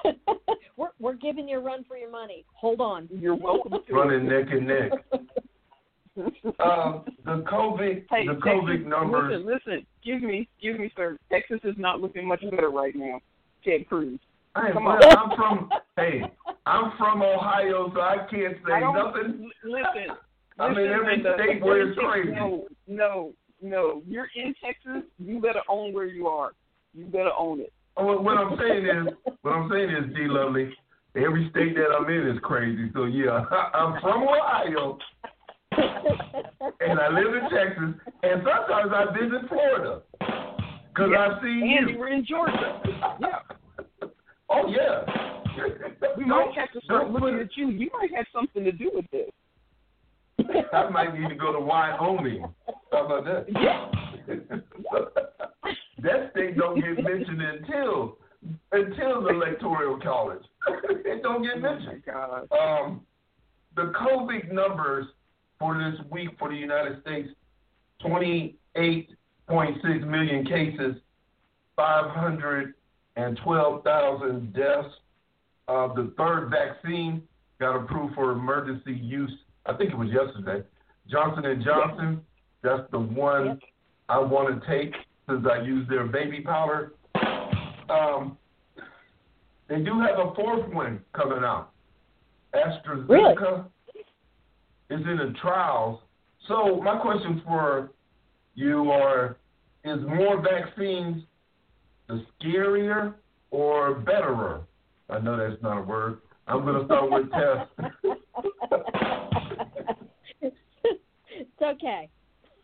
we're 0.76 0.90
we're 0.98 1.14
giving 1.14 1.48
you 1.48 1.58
a 1.58 1.60
run 1.60 1.84
for 1.84 1.96
your 1.96 2.10
money. 2.10 2.44
Hold 2.54 2.80
on. 2.80 3.08
You're 3.10 3.34
welcome 3.34 3.72
to. 3.72 3.92
Running 3.94 4.28
neck 4.28 4.46
and 4.50 4.66
neck. 4.66 4.92
Um, 6.16 7.04
the 7.24 7.44
COVID, 7.50 8.04
Hey, 8.10 8.26
the 8.26 8.34
Texas, 8.34 8.42
COVID 8.44 8.84
numbers. 8.84 9.32
Listen, 9.32 9.46
listen. 9.46 9.86
Excuse 9.96 10.22
me, 10.22 10.48
excuse 10.56 10.78
me, 10.78 10.92
sir. 10.96 11.16
Texas 11.30 11.60
is 11.64 11.76
not 11.78 12.00
looking 12.00 12.26
much 12.26 12.42
better 12.50 12.68
right 12.68 12.94
now. 12.94 13.20
Ted 13.64 13.88
Cruz. 13.88 14.18
I 14.54 14.66
am, 14.66 14.72
come 14.74 14.86
on. 14.88 15.02
I'm 15.04 15.36
from. 15.36 15.70
Hey, 15.96 16.22
I'm 16.66 16.92
from 16.98 17.22
Ohio, 17.22 17.90
so 17.94 18.00
I 18.00 18.16
can't 18.28 18.56
say 18.66 18.72
I 18.72 18.80
nothing. 18.92 19.50
l- 19.64 19.70
listen. 19.70 20.16
I 20.58 20.68
mean, 20.74 20.88
listen, 20.90 20.92
every 20.92 21.20
state 21.20 21.62
where 21.62 21.88
it's 21.88 21.96
you're 21.96 22.10
crazy. 22.10 22.32
No, 22.32 22.66
no, 22.86 23.32
no. 23.62 24.02
You're 24.06 24.28
in 24.34 24.54
Texas. 24.64 25.02
You 25.18 25.40
better 25.40 25.62
own 25.68 25.92
where 25.92 26.06
you 26.06 26.26
are. 26.28 26.52
You 26.94 27.06
better 27.06 27.30
own 27.38 27.60
it. 27.60 27.72
Oh, 27.96 28.20
what 28.20 28.36
I'm 28.38 28.56
saying 28.58 28.86
is, 28.86 29.14
what 29.42 29.52
I'm 29.52 29.70
saying 29.70 29.90
is, 29.90 30.14
D. 30.14 30.22
Lovely, 30.28 30.72
every 31.16 31.48
state 31.50 31.74
that 31.74 31.88
I'm 31.96 32.08
in 32.08 32.28
is 32.28 32.38
crazy. 32.42 32.90
So 32.94 33.04
yeah, 33.04 33.44
I'm 33.74 34.00
from 34.00 34.22
Ohio, 34.22 34.98
and 36.80 36.98
I 37.00 37.08
live 37.08 37.34
in 37.34 37.42
Texas, 37.50 37.94
and 38.22 38.42
sometimes 38.44 38.92
I 38.94 39.04
visit 39.12 39.48
Florida 39.48 40.02
because 40.88 41.10
Yeah. 41.12 41.28
I 41.38 41.42
see 41.42 41.76
And 41.78 41.88
you. 41.88 41.94
you 41.94 41.98
were 41.98 42.08
in 42.08 42.24
Georgia. 42.26 42.80
Yeah. 43.20 43.38
Oh 44.48 44.66
yeah. 44.68 45.04
We 46.16 46.24
might 46.24 46.52
have 46.56 46.72
to 46.72 46.80
start 46.84 47.10
looking 47.10 47.38
at 47.38 47.56
you. 47.56 47.68
You 47.68 47.90
might 48.00 48.10
have 48.16 48.26
something 48.32 48.64
to 48.64 48.72
do 48.72 48.90
with 48.94 49.04
this. 49.10 49.30
I 50.72 50.88
might 50.90 51.18
need 51.18 51.28
to 51.28 51.34
go 51.34 51.52
to 51.52 51.60
Wyoming. 51.60 52.44
How 52.92 53.06
about 53.06 53.24
that? 53.24 53.46
That 56.02 56.30
state 56.32 56.56
don't 56.56 56.80
get 56.80 57.04
mentioned 57.04 57.42
until 57.42 58.16
until 58.72 59.22
the 59.22 59.28
electoral 59.28 60.00
college. 60.00 60.42
it 60.88 61.22
don't 61.22 61.42
get 61.42 61.56
Oh 61.56 61.60
mentioned. 61.60 62.02
God. 62.06 62.48
Um, 62.52 63.02
the 63.76 63.92
COVID 64.00 64.50
numbers 64.52 65.06
for 65.58 65.74
this 65.76 66.00
week 66.10 66.30
for 66.38 66.48
the 66.48 66.56
United 66.56 67.02
States: 67.02 67.28
twenty-eight 68.00 69.10
point 69.46 69.76
six 69.82 70.04
million 70.06 70.46
cases, 70.46 70.96
five 71.76 72.10
hundred 72.10 72.74
and 73.16 73.38
twelve 73.44 73.84
thousand 73.84 74.54
deaths. 74.54 74.88
Uh, 75.68 75.92
the 75.94 76.12
third 76.16 76.50
vaccine 76.50 77.22
got 77.60 77.76
approved 77.76 78.14
for 78.14 78.32
emergency 78.32 78.92
use. 78.92 79.32
I 79.70 79.76
think 79.76 79.90
it 79.90 79.96
was 79.96 80.08
yesterday. 80.10 80.66
Johnson 81.08 81.44
and 81.44 81.64
Johnson. 81.64 82.20
That's 82.62 82.82
the 82.90 82.98
one 82.98 83.46
Yep. 83.46 83.58
I 84.08 84.18
want 84.18 84.60
to 84.60 84.68
take 84.68 84.92
since 85.28 85.46
I 85.48 85.62
use 85.62 85.88
their 85.88 86.06
baby 86.06 86.40
powder. 86.40 86.94
Um, 87.88 88.36
they 89.68 89.78
do 89.78 90.00
have 90.00 90.18
a 90.18 90.34
fourth 90.34 90.68
one 90.72 91.00
coming 91.12 91.44
out. 91.44 91.70
AstraZeneca 92.54 93.66
is 94.90 95.00
in 95.00 95.16
the 95.16 95.34
trials. 95.40 96.00
So 96.48 96.80
my 96.82 96.98
question 96.98 97.40
for 97.46 97.92
you 98.56 98.90
are: 98.90 99.36
Is 99.84 100.00
more 100.00 100.42
vaccines 100.42 101.22
the 102.08 102.24
scarier 102.42 103.14
or 103.52 103.94
betterer? 103.94 104.62
I 105.08 105.20
know 105.20 105.36
that's 105.36 105.62
not 105.62 105.78
a 105.78 105.82
word. 105.82 106.18
I'm 106.48 106.64
going 106.64 106.80
to 106.80 106.84
start 106.86 107.10
with 107.10 107.30
Tess. 107.32 107.68
okay. 111.72 112.08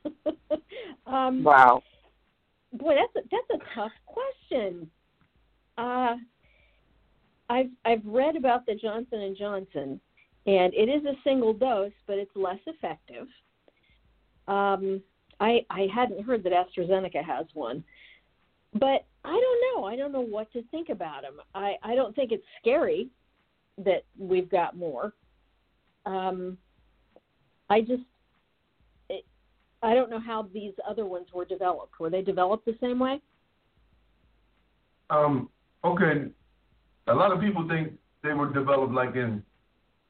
um, 1.07 1.43
Wow. 1.43 1.83
boy, 2.73 2.95
that's 2.95 3.25
a, 3.25 3.29
that's 3.31 3.63
a 3.63 3.75
tough 3.75 3.93
question. 4.07 4.91
Uh, 5.79 6.17
I've 7.49 7.71
I've 7.85 8.05
read 8.05 8.37
about 8.37 8.67
the 8.67 8.75
Johnson 8.75 9.21
and 9.21 9.37
Johnson, 9.37 10.01
and 10.47 10.75
it 10.75 10.89
is 10.89 11.05
a 11.05 11.15
single 11.23 11.53
dose, 11.53 11.93
but 12.07 12.19
it's 12.19 12.35
less 12.35 12.59
effective. 12.67 13.27
Um, 14.49 15.03
I 15.41 15.65
I 15.71 15.87
hadn't 15.95 16.25
heard 16.25 16.43
that 16.45 16.53
AstraZeneca 16.53 17.25
has 17.25 17.47
one, 17.55 17.85
but 18.75 19.05
I 19.25 19.33
don't 19.33 19.81
know. 19.81 19.85
I 19.85 19.97
don't 19.97 20.13
know 20.13 20.21
what 20.21 20.53
to 20.53 20.63
think 20.71 20.89
about 20.89 21.23
them. 21.23 21.41
I 21.55 21.75
I 21.83 21.95
don't 21.95 22.15
think 22.15 22.33
it's 22.33 22.45
scary 22.61 23.09
that 23.79 24.05
we've 24.19 24.51
got 24.51 24.77
more. 24.77 25.13
Um, 26.07 26.57
I 27.69 27.81
just 27.81 28.03
I 29.83 29.95
don't 29.95 30.11
know 30.11 30.21
how 30.21 30.49
these 30.53 30.73
other 30.89 31.05
ones 31.07 31.27
were 31.35 31.45
developed. 31.45 31.99
Were 32.01 32.11
they 32.11 32.23
developed 32.23 32.65
the 32.65 32.77
same 32.81 32.99
way? 32.99 33.21
Um, 35.11 35.49
okay, 35.85 36.27
a 37.07 37.15
lot 37.15 37.33
of 37.33 37.41
people 37.41 37.67
think 37.69 37.93
they 38.23 38.33
were 38.33 38.53
developed 38.53 38.93
like 38.93 39.15
in 39.15 39.43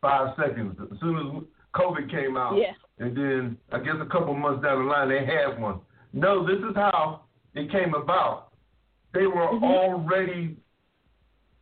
five 0.00 0.35
seconds. 0.37 0.76
As 0.80 0.99
soon 1.00 1.16
as 1.18 1.42
COVID 1.75 2.11
came 2.11 2.37
out, 2.37 2.56
Yeah. 2.56 2.73
and 2.99 3.14
then 3.16 3.58
I 3.73 3.80
guess 3.80 3.96
a 4.00 4.06
couple 4.06 4.35
months 4.35 4.62
down 4.62 4.85
the 4.85 4.90
line 4.90 5.08
they 5.08 5.25
had 5.26 5.61
one. 5.61 5.80
No, 6.12 6.46
this 6.46 6.58
is 6.58 6.75
how 6.75 7.23
it 7.54 7.70
came 7.70 7.92
about. 7.94 8.52
They 9.12 9.26
were 9.26 9.49
Mhm. 9.49 9.62
already 9.64 10.56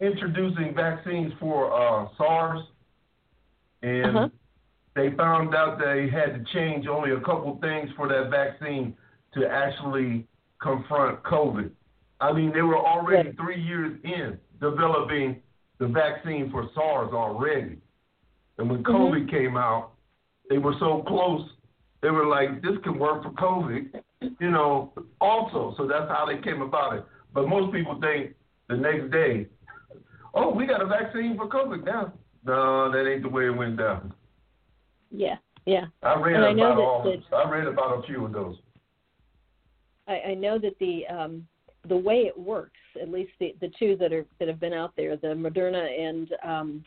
introducing 0.01 0.75
vaccines 0.75 1.33
for 1.41 1.73
uh, 1.73 2.09
SARS, 2.17 2.63
and 3.83 4.17
Uh-huh. 4.17 4.29
They 4.95 5.11
found 5.17 5.55
out 5.55 5.79
they 5.79 6.09
had 6.09 6.35
to 6.35 6.53
change 6.53 6.87
only 6.87 7.11
a 7.13 7.21
couple 7.21 7.59
things 7.61 7.91
for 7.97 8.09
that 8.09 8.31
vaccine 8.31 8.97
to 9.35 9.47
actually 9.47 10.27
confront 10.61 11.23
COVID. 11.25 11.71
I 12.21 12.33
mean, 12.33 12.53
they 12.53 12.63
were 12.63 12.79
already 12.79 13.29
Right. 13.29 13.37
three 13.37 13.61
years 13.61 13.99
in 14.05 14.39
developing 14.61 15.43
the 15.79 15.89
vaccine 15.89 16.51
for 16.51 16.69
SARS 16.75 17.13
already. 17.13 17.79
And 18.59 18.71
when 18.71 18.85
Mhm. 18.85 18.93
COVID 18.93 19.29
came 19.29 19.57
out, 19.57 19.91
they 20.49 20.59
were 20.59 20.75
so 20.75 21.03
close. 21.03 21.43
They 22.01 22.11
were 22.11 22.27
like, 22.27 22.63
this 22.63 22.79
can 22.79 22.99
work 22.99 23.23
for 23.25 23.31
COVID, 23.31 24.01
you 24.39 24.51
know, 24.51 24.93
also. 25.21 25.75
So 25.77 25.87
that's 25.87 26.09
how 26.09 26.25
they 26.27 26.39
came 26.39 26.63
about 26.63 26.95
it. 26.95 27.05
But 27.33 27.49
most 27.49 27.73
people 27.73 27.97
think 27.97 28.35
the 28.69 28.77
next 28.77 29.11
day, 29.11 29.49
oh, 30.35 30.51
we 30.51 30.67
got 30.67 30.83
a 30.83 30.87
vaccine 30.87 31.37
for 31.37 31.49
COVID 31.49 31.85
now. 31.85 32.13
No, 32.45 32.91
that 32.91 33.11
ain't 33.11 33.23
the 33.23 33.29
way 33.29 33.47
it 33.47 33.57
went 33.57 33.79
down. 33.79 34.13
Yeah, 35.17 35.37
yeah. 35.67 35.85
I 36.03 36.19
read 36.21 36.37
And 36.37 36.45
I 36.45 36.53
know 36.53 36.73
about 36.73 36.77
that 36.77 36.83
all. 36.83 37.03
the- 37.31 37.37
I 37.37 37.51
read 37.51 37.67
about 37.67 37.99
a 37.99 38.07
few 38.07 38.25
of 38.25 38.33
those. 38.33 38.57
I, 40.09 40.21
I 40.31 40.35
know 40.35 40.59
that 40.59 40.79
the 40.81 41.07
um, 41.07 41.47
the 41.89 41.97
way 41.97 42.23
it 42.27 42.39
works 42.39 42.73
at 43.01 43.09
least 43.11 43.33
the 43.41 43.55
the 43.61 43.71
two 43.79 43.97
that 43.97 44.13
are 44.13 44.27
that 44.39 44.49
have 44.49 44.61
been 44.61 44.73
out 44.73 44.93
there, 44.97 45.17
the 45.17 45.29
Moderna 45.29 45.87
and 46.09 46.29
um, 46.45 46.85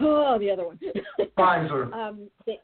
oh 0.00 0.38
the 0.38 0.50
other 0.50 0.66
one, 0.66 0.78
Pfizer. 1.38 1.92
um, 1.92 2.28
they, 2.46 2.60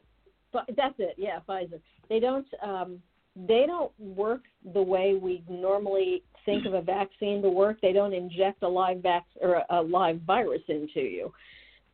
but 0.51 0.65
that's 0.75 0.95
it. 0.99 1.15
Yeah, 1.17 1.39
Pfizer. 1.47 1.79
They 2.09 2.19
don't 2.19 2.47
um, 2.61 3.01
they 3.47 3.65
don't 3.67 3.91
work 3.99 4.43
the 4.73 4.81
way 4.81 5.17
we 5.21 5.43
normally 5.49 6.23
think 6.45 6.65
of 6.65 6.73
a 6.73 6.81
vaccine 6.81 7.41
to 7.41 7.49
work. 7.49 7.79
They 7.81 7.93
don't 7.93 8.13
inject 8.13 8.63
a 8.63 8.67
live 8.67 8.97
vac 9.01 9.25
or 9.41 9.55
a, 9.55 9.65
a 9.69 9.81
live 9.81 10.21
virus 10.21 10.61
into 10.67 11.01
you, 11.01 11.33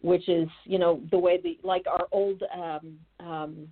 which 0.02 0.28
is 0.28 0.48
you 0.66 0.80
know 0.80 1.02
the 1.12 1.18
way 1.18 1.40
the 1.42 1.58
like 1.64 1.86
our 1.88 2.08
old 2.12 2.44
um, 2.54 2.98
um, 3.20 3.68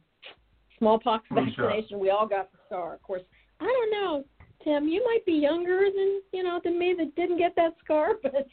smallpox 0.77 1.25
vaccination. 1.31 1.99
We 1.99 2.09
all 2.09 2.27
got 2.27 2.51
the 2.51 2.57
scar. 2.67 2.93
Of 2.95 3.03
course, 3.03 3.23
I 3.59 3.65
don't 3.65 3.91
know. 3.91 4.25
Tim, 4.63 4.89
you 4.89 5.01
might 5.05 5.25
be 5.25 5.33
younger 5.33 5.85
than 5.85 6.21
you 6.33 6.43
know 6.43 6.59
than 6.63 6.77
me 6.77 6.93
that 6.97 7.15
didn't 7.15 7.37
get 7.37 7.55
that 7.55 7.75
scar, 7.83 8.13
but 8.23 8.47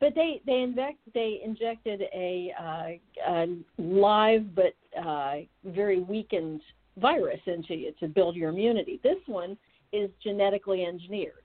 but 0.00 0.14
they 0.14 0.40
they 0.46 0.60
inject 0.62 0.98
they 1.12 1.40
injected 1.44 2.02
a, 2.14 2.52
uh, 2.60 3.32
a 3.32 3.56
live 3.78 4.54
but 4.54 4.74
uh, 5.00 5.36
very 5.64 6.00
weakened 6.00 6.60
virus 6.98 7.40
into 7.46 7.74
you 7.74 7.92
to 8.00 8.08
build 8.08 8.36
your 8.36 8.50
immunity. 8.50 9.00
This 9.02 9.18
one 9.26 9.56
is 9.92 10.10
genetically 10.22 10.84
engineered, 10.84 11.43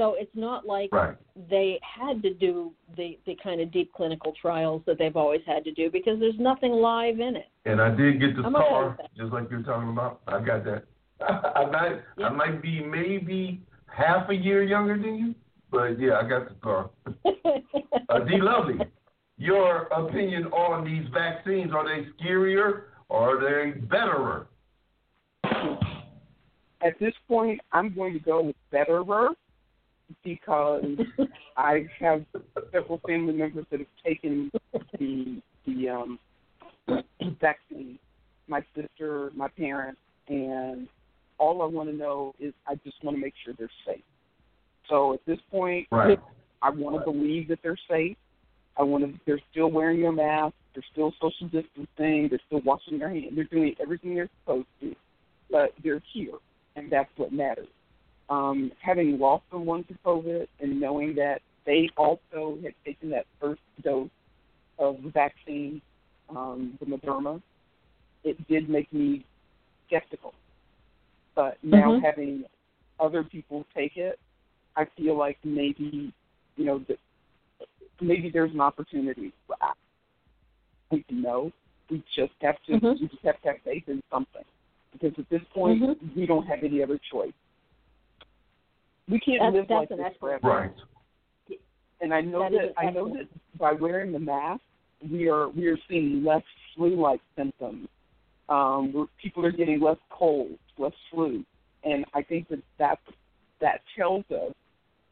so 0.00 0.14
it's 0.18 0.34
not 0.34 0.66
like 0.66 0.88
Right. 0.92 1.14
they 1.50 1.78
had 1.82 2.22
to 2.22 2.32
do 2.32 2.72
the 2.96 3.18
the 3.26 3.36
kind 3.42 3.60
of 3.60 3.70
deep 3.70 3.92
clinical 3.92 4.32
trials 4.40 4.82
that 4.86 4.96
they've 4.98 5.16
always 5.16 5.42
had 5.46 5.62
to 5.64 5.72
do 5.72 5.90
because 5.90 6.18
there's 6.18 6.38
nothing 6.38 6.72
live 6.72 7.20
in 7.20 7.36
it. 7.36 7.48
And 7.66 7.82
I 7.82 7.90
did 7.94 8.18
get 8.18 8.34
the 8.34 8.42
I'm 8.44 8.56
okay 8.56 8.64
scar, 8.66 8.98
just 9.14 9.30
like 9.30 9.50
you're 9.50 9.62
talking 9.62 9.90
about. 9.90 10.22
I 10.26 10.40
got 10.40 10.64
that. 10.64 10.84
I 11.20 11.66
might, 11.66 12.00
Yep. 12.16 12.30
I 12.30 12.34
might 12.34 12.62
be 12.62 12.82
maybe 12.82 13.60
half 13.94 14.30
a 14.30 14.34
year 14.34 14.62
younger 14.62 14.96
than 14.96 15.14
you, 15.16 15.34
but 15.70 16.00
yeah, 16.00 16.18
I 16.18 16.26
got 16.26 16.48
the 16.48 16.54
scar. 16.60 16.90
Uh, 18.08 18.18
D. 18.20 18.40
Lovely, 18.40 18.74
your 19.36 19.82
opinion 19.92 20.46
on 20.46 20.84
these 20.84 21.06
vaccines? 21.12 21.70
Are 21.72 21.84
they 21.84 22.08
scarier 22.18 22.84
or 23.08 23.36
are 23.36 23.40
they 23.40 23.78
betterer? 23.78 24.48
At 26.82 26.98
this 26.98 27.14
point, 27.28 27.60
I'm 27.70 27.94
going 27.94 28.14
to 28.14 28.18
go 28.18 28.42
with 28.42 28.56
betterer 28.72 29.28
because 30.24 30.84
I 31.56 31.86
have 31.98 32.24
several 32.72 33.00
family 33.06 33.34
members 33.34 33.66
that 33.70 33.80
have 33.80 33.88
taken 34.04 34.50
the 34.98 35.42
the 35.66 35.88
um, 35.88 36.18
vaccine. 37.40 37.98
My 38.48 38.62
sister, 38.74 39.30
my 39.34 39.48
parents, 39.48 40.00
and 40.28 40.88
all 41.38 41.62
I 41.62 41.66
want 41.66 41.88
to 41.88 41.94
know 41.94 42.34
is 42.40 42.52
I 42.66 42.74
just 42.76 43.02
want 43.02 43.16
to 43.16 43.20
make 43.20 43.34
sure 43.44 43.54
they're 43.56 43.70
safe. 43.86 44.02
So 44.88 45.14
at 45.14 45.20
this 45.26 45.38
point, 45.50 45.86
Right. 45.90 46.18
I 46.62 46.70
want 46.70 46.96
to 46.96 47.10
believe 47.10 47.48
that 47.48 47.60
they're 47.62 47.78
safe. 47.88 48.16
I 48.76 48.82
want 48.82 49.04
to. 49.04 49.20
They're 49.26 49.40
still 49.50 49.70
wearing 49.70 50.00
their 50.02 50.12
mask. 50.12 50.54
They're 50.74 50.84
still 50.92 51.12
social 51.20 51.46
distancing. 51.48 52.28
They're 52.28 52.40
still 52.46 52.60
washing 52.64 52.98
their 52.98 53.10
hands. 53.10 53.32
They're 53.34 53.44
doing 53.44 53.74
everything 53.80 54.14
they're 54.14 54.28
supposed 54.42 54.68
to, 54.80 54.94
but 55.50 55.72
they're 55.82 56.02
here, 56.12 56.34
and 56.76 56.90
that's 56.90 57.10
what 57.16 57.32
matters. 57.32 57.68
Um, 58.30 58.70
having 58.80 59.18
lost 59.18 59.42
someone 59.50 59.82
to 59.84 59.94
COVID 60.06 60.46
and 60.60 60.80
knowing 60.80 61.16
that 61.16 61.42
they 61.66 61.90
also 61.96 62.58
had 62.62 62.74
taken 62.84 63.10
that 63.10 63.26
first 63.40 63.60
dose 63.82 64.08
of 64.78 65.02
the 65.02 65.10
vaccine, 65.10 65.82
um, 66.28 66.78
the 66.78 66.86
Moderna, 66.86 67.42
it 68.22 68.36
did 68.46 68.68
make 68.70 68.90
me 68.92 69.24
skeptical. 69.88 70.32
But 71.34 71.58
now 71.64 71.90
Mhm. 71.90 72.02
having 72.02 72.44
other 73.00 73.24
people 73.24 73.66
take 73.74 73.96
it, 73.96 74.18
I 74.76 74.84
feel 74.84 75.16
like 75.16 75.38
maybe, 75.44 76.12
you 76.56 76.64
know, 76.64 76.78
that 76.86 76.98
maybe 78.00 78.30
there's 78.30 78.52
an 78.52 78.60
opportunity. 78.60 79.32
But 79.48 79.58
I 79.60 79.72
don't 80.90 81.10
know. 81.10 81.52
We 81.88 82.02
just 82.14 82.32
have 82.42 82.62
to. 82.66 82.78
Mhm. 82.78 83.00
We 83.00 83.08
just 83.08 83.22
have 83.22 83.40
to 83.42 83.48
have 83.48 83.62
faith 83.62 83.88
in 83.88 84.00
something, 84.08 84.44
because 84.92 85.18
at 85.18 85.28
this 85.28 85.42
point, 85.52 85.82
Mhm. 85.82 86.14
we 86.14 86.26
don't 86.26 86.46
have 86.46 86.62
any 86.62 86.80
other 86.82 86.98
choice. 86.98 87.34
We 89.10 89.18
can't 89.20 89.40
That's- 89.40 89.54
live 89.54 89.68
that's 89.68 89.90
like 89.90 89.90
an 89.90 89.98
this 89.98 90.16
forever. 90.20 90.48
Right. 90.48 91.58
And 92.00 92.14
I 92.14 92.20
know 92.22 92.40
That 92.40 92.54
is 92.54 92.60
that 92.74 92.80
I 92.80 92.90
know 92.90 93.06
excellent. 93.08 93.30
that 93.32 93.58
by 93.58 93.72
wearing 93.72 94.12
the 94.12 94.18
mask, 94.18 94.62
we 95.10 95.28
are 95.28 95.48
we 95.48 95.66
are 95.66 95.78
seeing 95.88 96.24
less 96.24 96.42
flu-like 96.74 97.20
symptoms. 97.36 97.88
Um, 98.48 99.08
people 99.22 99.44
are 99.44 99.52
getting 99.52 99.80
less 99.80 99.98
colds, 100.10 100.58
less 100.78 100.92
flu, 101.10 101.44
and 101.84 102.04
I 102.14 102.22
think 102.22 102.48
that 102.48 102.60
that 102.78 102.98
that 103.60 103.82
tells 103.96 104.24
us 104.30 104.54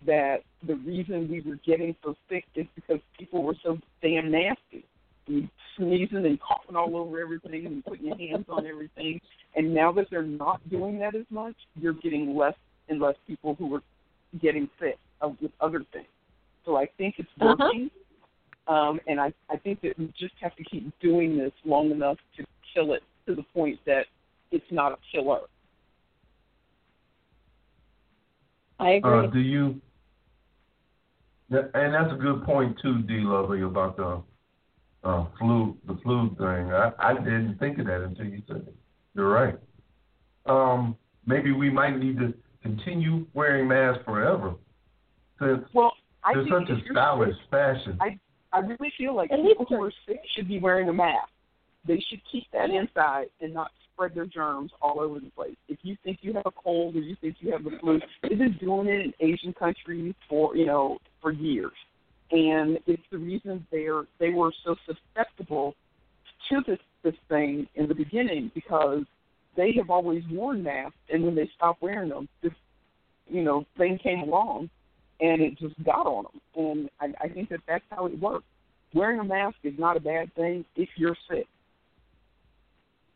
that 0.07 0.39
the 0.67 0.77
reason 0.77 1.29
we 1.29 1.41
were 1.41 1.59
getting 1.67 1.95
so 2.03 2.15
sick 2.29 2.45
is 2.55 2.67
because 2.75 3.01
people 3.19 3.43
were 3.43 3.57
so 3.63 3.79
damn 4.03 4.31
nasty, 4.31 4.85
and 5.27 5.49
sneezing 5.77 6.25
and 6.25 6.41
coughing 6.41 6.77
all 6.77 6.97
over 6.97 7.21
everything 7.21 7.67
and 7.67 7.85
putting 7.85 8.07
your 8.07 8.17
hands 8.17 8.47
on 8.49 8.67
everything. 8.67 9.21
And 9.57 9.75
now 9.75 9.93
that 9.93 10.07
they're 10.11 10.23
not 10.23 10.67
doing 10.71 10.99
that 11.01 11.15
as 11.15 11.27
much, 11.31 11.55
you're 11.77 11.93
getting 11.93 12.35
less 12.37 12.55
and 12.89 13.01
less 13.01 13.15
people 13.27 13.55
who 13.55 13.75
are 13.75 13.83
getting 14.41 14.69
sick 14.81 14.99
of, 15.21 15.37
with 15.41 15.53
other 15.61 15.85
things. 15.93 16.07
So 16.65 16.77
I 16.77 16.87
think 16.99 17.17
it's 17.19 17.29
Uh-huh. 17.41 17.57
working. 17.57 17.91
Um, 18.67 19.01
and 19.07 19.19
I, 19.19 19.33
I 19.49 19.57
think 19.57 19.81
that 19.81 19.99
we 19.99 20.13
just 20.19 20.35
have 20.41 20.55
to 20.57 20.65
keep 20.65 20.93
doing 21.01 21.39
this 21.39 21.53
long 21.65 21.91
enough 21.91 22.19
to 22.37 22.45
kill 22.75 22.93
it 22.93 23.03
to 23.27 23.35
the 23.35 23.43
point 23.55 23.79
that 23.87 24.07
it's 24.51 24.71
not 24.71 24.93
a 24.93 24.99
killer. 25.11 25.41
I 28.79 28.91
agree. 28.91 29.11
Uh, 29.11 29.27
do 29.27 29.41
you? 29.41 29.81
And 31.51 31.95
that's 31.95 32.13
a 32.13 32.17
good 32.17 32.45
point 32.45 32.79
too, 32.83 33.03
D. 33.03 33.21
Lovely, 33.21 33.63
about 33.63 33.97
the 33.97 34.23
uh, 35.03 35.25
flu, 35.39 35.77
the 35.87 35.97
flu 36.03 36.29
thing. 36.37 36.73
I, 36.73 36.93
I 36.99 37.15
didn't 37.15 37.57
think 37.59 37.79
of 37.79 37.87
that 37.87 38.03
until 38.03 38.27
you 38.27 38.43
said 38.47 38.57
it. 38.59 38.75
You're 39.15 39.31
right. 39.31 39.59
Um, 40.45 40.95
maybe 41.25 41.53
we 41.53 41.71
might 41.71 41.99
need 41.99 42.19
to 42.19 42.35
continue 42.63 43.27
wearing 43.35 43.69
masks 43.69 44.03
forever, 44.05 44.55
since 45.39 45.65
Well, 45.73 45.93
I 46.25 46.35
there's 46.35 46.49
think 46.49 46.69
such 46.69 46.79
a 46.79 46.93
stylish 46.93 47.37
fashion. 47.51 47.99
I 48.01 48.19
I 48.53 48.61
really 48.61 48.93
feel 48.97 49.15
like 49.15 49.31
At 49.31 49.43
people 49.43 49.67
who 49.69 49.83
are 49.83 49.93
sick 50.07 50.21
should 50.35 50.49
be 50.49 50.59
wearing 50.59 50.89
a 50.89 50.93
mask. 50.93 51.29
They 51.87 52.03
should 52.09 52.21
keep 52.31 52.45
that 52.53 52.71
inside 52.71 53.27
and 53.41 53.53
not 53.53 53.71
spread 53.93 54.15
their 54.15 54.27
germs 54.27 54.71
all 54.81 55.01
over 55.01 55.21
the 55.21 55.31
place. 55.31 55.57
If 55.69 55.79
you 55.83 55.97
think 56.03 56.19
you 56.23 56.33
have 56.35 56.47
a 56.47 56.51
cold 56.51 56.97
or 56.97 57.01
you 57.01 57.17
think 57.21 57.37
you 57.41 57.53
have 57.53 57.65
the 57.65 57.73
flu, 57.81 58.01
they've 58.23 58.39
been 58.39 58.57
doing 58.59 58.89
it 58.89 59.01
in 59.01 59.13
Asian 59.21 59.53
countries 59.53 60.15
for 60.29 60.57
you 60.57 60.67
know 60.67 60.99
for 61.21 61.33
years, 61.33 61.73
and 62.31 62.79
it's 62.87 63.03
the 63.11 63.19
reason 63.19 63.67
they're 63.71 64.05
they 64.19 64.31
were 64.31 64.53
so 64.65 64.77
susceptible 64.87 65.75
to 66.49 66.63
this 66.67 66.79
this 67.03 67.15
thing 67.29 67.67
in 67.75 67.89
the 67.89 67.95
beginning 67.95 68.51
because 68.55 69.05
they 69.59 69.73
have 69.77 69.91
always 69.91 70.23
worn 70.31 70.63
masks, 70.63 70.97
and 71.13 71.23
when 71.25 71.35
they 71.35 71.51
stopped 71.57 71.83
wearing 71.83 72.09
them, 72.09 72.29
this 72.43 72.53
you 73.27 73.43
know 73.43 73.67
thing 73.77 73.99
came 73.99 74.21
along 74.21 74.71
and 75.21 75.43
it 75.43 75.59
just 75.59 75.75
got 75.85 76.07
on 76.07 76.25
them. 76.25 76.41
And 76.57 76.91
I, 77.01 77.27
I 77.27 77.29
think 77.29 77.49
that 77.49 77.61
that's 77.67 77.85
how 77.91 78.07
it 78.07 78.19
works. 78.21 78.45
Wearing 78.95 79.19
a 79.19 79.25
mask 79.25 79.57
is 79.65 79.75
not 79.77 79.97
a 79.97 80.01
bad 80.01 80.33
thing 80.35 80.65
if 80.77 80.89
you're 80.97 81.17
sick. 81.29 81.47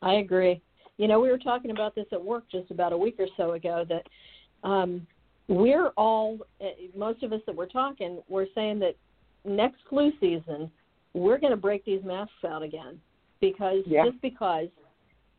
I 0.03 0.15
agree. 0.15 0.61
You 0.99 1.07
know, 1.07 1.21
we 1.21 1.31
were 1.31 1.39
talking 1.39 1.71
about 1.71 1.95
this 1.95 2.07
at 2.13 2.23
work 2.23 2.45
just 2.51 2.71
about 2.73 2.93
a 2.93 2.99
week 2.99 3.17
or 3.21 3.29
so 3.37 3.53
ago 3.53 3.85
that 3.89 4.69
um, 4.69 5.07
we're 5.49 5.89
all, 5.97 6.39
eh, 6.61 6.73
most 6.97 7.23
of 7.23 7.33
us 7.33 7.41
that 7.47 7.55
we're 7.55 7.67
talking, 7.67 8.21
we're 8.29 8.47
saying 8.55 8.81
that 8.81 8.97
next 9.45 9.79
flu 9.89 10.11
season, 10.21 10.71
we're 11.15 11.39
going 11.39 11.53
to 11.53 11.57
break 11.57 11.85
these 11.85 12.03
masks 12.05 12.33
out 12.47 12.63
again 12.63 13.01
because 13.41 13.83
Yeah. 13.87 14.07
just 14.07 14.21
because, 14.21 14.69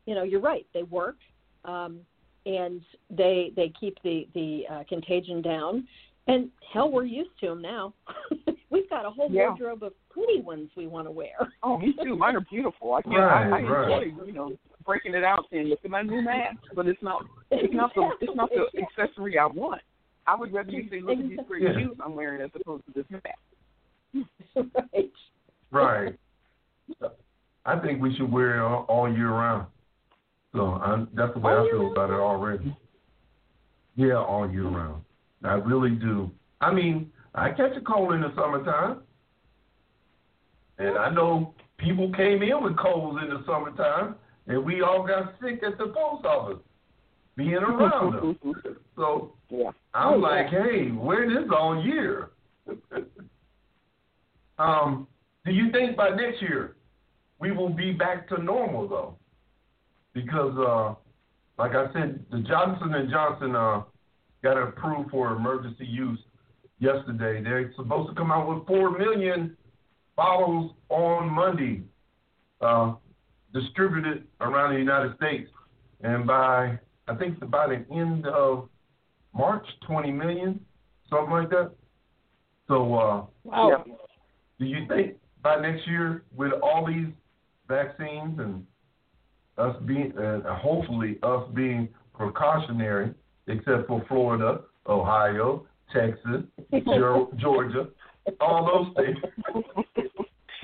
you 0.06 0.14
know, 0.14 0.22
you're 0.22 0.40
right, 0.40 0.66
they 0.74 0.82
work 0.82 1.16
um, 1.64 2.00
and 2.46 2.82
they 3.10 3.52
they 3.56 3.72
keep 3.78 3.96
the 4.02 4.28
the 4.34 4.64
uh, 4.70 4.84
contagion 4.88 5.42
down. 5.42 5.86
And 6.26 6.48
hell, 6.72 6.90
we're 6.90 7.04
used 7.04 7.38
to 7.40 7.48
them 7.48 7.60
now. 7.60 7.92
We've 8.70 8.88
got 8.88 9.04
a 9.04 9.10
whole 9.10 9.28
Yeah. 9.30 9.48
wardrobe 9.48 9.82
of 9.82 9.92
pretty 10.10 10.40
ones 10.40 10.70
we 10.74 10.86
want 10.86 11.06
to 11.06 11.10
wear. 11.10 11.52
Oh, 11.62 11.78
me 11.78 11.94
too. 12.02 12.16
Mine 12.16 12.36
are 12.36 12.40
beautiful. 12.40 12.94
I 12.94 13.02
can't. 13.02 13.14
Right, 13.16 13.52
I, 13.52 13.58
I 13.58 13.62
right. 13.62 14.06
enjoy, 14.08 14.24
you 14.24 14.32
know, 14.32 14.52
breaking 14.86 15.14
it 15.14 15.22
out 15.22 15.44
saying, 15.50 15.66
"Look 15.66 15.80
at 15.84 15.90
my 15.90 16.02
new 16.02 16.22
mask," 16.22 16.56
but 16.74 16.86
it's 16.86 17.02
not. 17.02 17.24
It's 17.50 17.74
not 17.74 17.94
the. 17.94 18.10
It's 18.20 18.34
not 18.34 18.50
the 18.50 18.66
accessory 19.00 19.38
I 19.38 19.46
want. 19.46 19.82
I 20.26 20.34
would 20.34 20.52
rather 20.52 20.70
you 20.70 20.88
say, 20.90 21.00
"Look 21.00 21.18
at 21.18 21.28
these 21.28 21.38
great 21.46 21.62
Yeah. 21.62 21.74
shoes 21.74 21.96
I'm 22.02 22.14
wearing," 22.14 22.40
as 22.40 22.50
opposed 22.54 22.84
to 22.86 22.92
this 22.94 23.06
mask. 23.10 24.26
right. 25.70 26.14
Right. 27.00 27.10
I 27.66 27.78
think 27.80 28.00
we 28.00 28.14
should 28.16 28.30
wear 28.30 28.58
it 28.58 28.62
all, 28.62 28.84
all 28.88 29.12
year 29.12 29.30
round. 29.30 29.66
So 30.54 30.60
I'm, 30.74 31.08
that's 31.14 31.32
the 31.34 31.40
way 31.40 31.52
All 31.52 31.66
I 31.66 31.70
feel 31.70 31.92
about 31.92 32.10
it 32.10 32.14
already. 32.20 32.76
Yeah, 33.96 34.14
all 34.18 34.50
year 34.50 34.68
round. 34.68 35.02
I 35.44 35.54
really 35.54 35.90
do. 35.90 36.30
I 36.60 36.72
mean, 36.72 37.10
I 37.34 37.50
catch 37.50 37.76
a 37.76 37.80
cold 37.80 38.14
in 38.14 38.20
the 38.22 38.32
summertime, 38.36 38.98
and 40.78 40.96
I 40.96 41.10
know 41.10 41.54
people 41.78 42.10
came 42.14 42.42
in 42.42 42.62
with 42.62 42.76
colds 42.78 43.20
in 43.22 43.28
the 43.30 43.42
summertime, 43.46 44.14
and 44.46 44.64
we 44.64 44.80
all 44.82 45.06
got 45.06 45.34
sick 45.42 45.60
at 45.64 45.76
the 45.78 45.86
post 45.88 46.24
office. 46.24 46.62
being 47.36 47.54
around 47.54 48.14
them. 48.14 48.38
So 48.96 49.32
yeah. 49.50 49.70
I'm 49.92 50.14
Oh, 50.14 50.16
like, 50.18 50.46
hey, 50.50 50.92
wear 50.92 51.28
this 51.28 51.50
all 51.52 51.82
year. 51.84 52.30
um, 54.58 55.08
do 55.44 55.50
you 55.52 55.72
think 55.72 55.96
by 55.96 56.10
next 56.10 56.40
year 56.40 56.76
we 57.40 57.50
will 57.50 57.70
be 57.70 57.90
back 57.92 58.28
to 58.28 58.40
normal 58.40 58.86
though? 58.88 59.16
Because 60.14 60.56
uh, 60.58 60.94
like 61.58 61.72
I 61.72 61.92
said, 61.92 62.24
the 62.30 62.40
Johnson 62.40 62.94
and 62.94 63.10
Johnson 63.10 63.54
uh, 63.54 63.82
got 64.42 64.56
approved 64.56 65.10
for 65.10 65.32
emergency 65.36 65.86
use 65.86 66.18
yesterday. 66.78 67.42
They're 67.42 67.72
supposed 67.76 68.10
to 68.10 68.14
come 68.14 68.30
out 68.30 68.48
with 68.48 68.66
four 68.66 68.96
million 68.96 69.56
bottles 70.16 70.72
on 70.88 71.28
Monday, 71.28 71.82
uh, 72.60 72.94
distributed 73.52 74.26
around 74.40 74.72
the 74.72 74.78
United 74.78 75.16
States, 75.16 75.50
and 76.02 76.26
by 76.26 76.78
I 77.06 77.14
think 77.16 77.38
by 77.50 77.66
the 77.66 77.84
end 77.94 78.26
of 78.26 78.68
March, 79.34 79.66
20 79.86 80.10
million, 80.12 80.60
something 81.10 81.30
like 81.30 81.50
that. 81.50 81.72
So, 82.68 82.94
uh, 82.94 83.26
Wow. 83.44 83.68
Yeah. 83.86 83.94
do 84.58 84.64
you 84.64 84.86
think 84.88 85.16
by 85.42 85.60
next 85.60 85.86
year, 85.86 86.22
with 86.34 86.52
all 86.62 86.86
these 86.86 87.08
vaccines 87.68 88.38
and 88.38 88.66
us 89.58 89.76
being, 89.86 90.12
and 90.16 90.42
hopefully 90.44 91.18
us 91.22 91.48
being 91.54 91.88
precautionary, 92.14 93.12
except 93.46 93.86
for 93.88 94.02
Florida, 94.08 94.60
Ohio, 94.86 95.66
Texas, 95.92 96.42
Georgia, 97.40 97.88
all 98.40 98.64
those 98.66 98.92
states. 98.94 99.20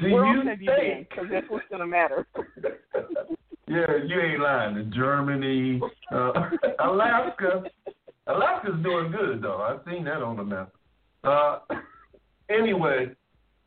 Do 0.00 0.14
Where 0.14 0.26
you 0.26 0.38
else 0.38 0.48
have 0.48 0.62
you 0.62 0.66
been? 0.70 0.79
think? 0.79 1.09
Because 1.11 1.26
that's 1.31 1.46
what's 1.50 1.68
going 1.68 1.81
to 1.81 1.87
matter. 1.87 2.26
yeah, 3.68 3.85
you 4.07 4.20
ain't 4.20 4.40
lying. 4.40 4.90
Germany, 4.94 5.81
uh, 6.11 6.33
Alaska. 6.83 7.64
Alaska's 8.26 8.83
doing 8.83 9.12
good 9.12 9.42
though. 9.42 9.57
I've 9.61 9.81
seen 9.90 10.05
that 10.05 10.22
on 10.22 10.37
the 10.37 10.44
map. 10.44 10.72
Uh, 11.22 11.59
anyway, 12.48 13.11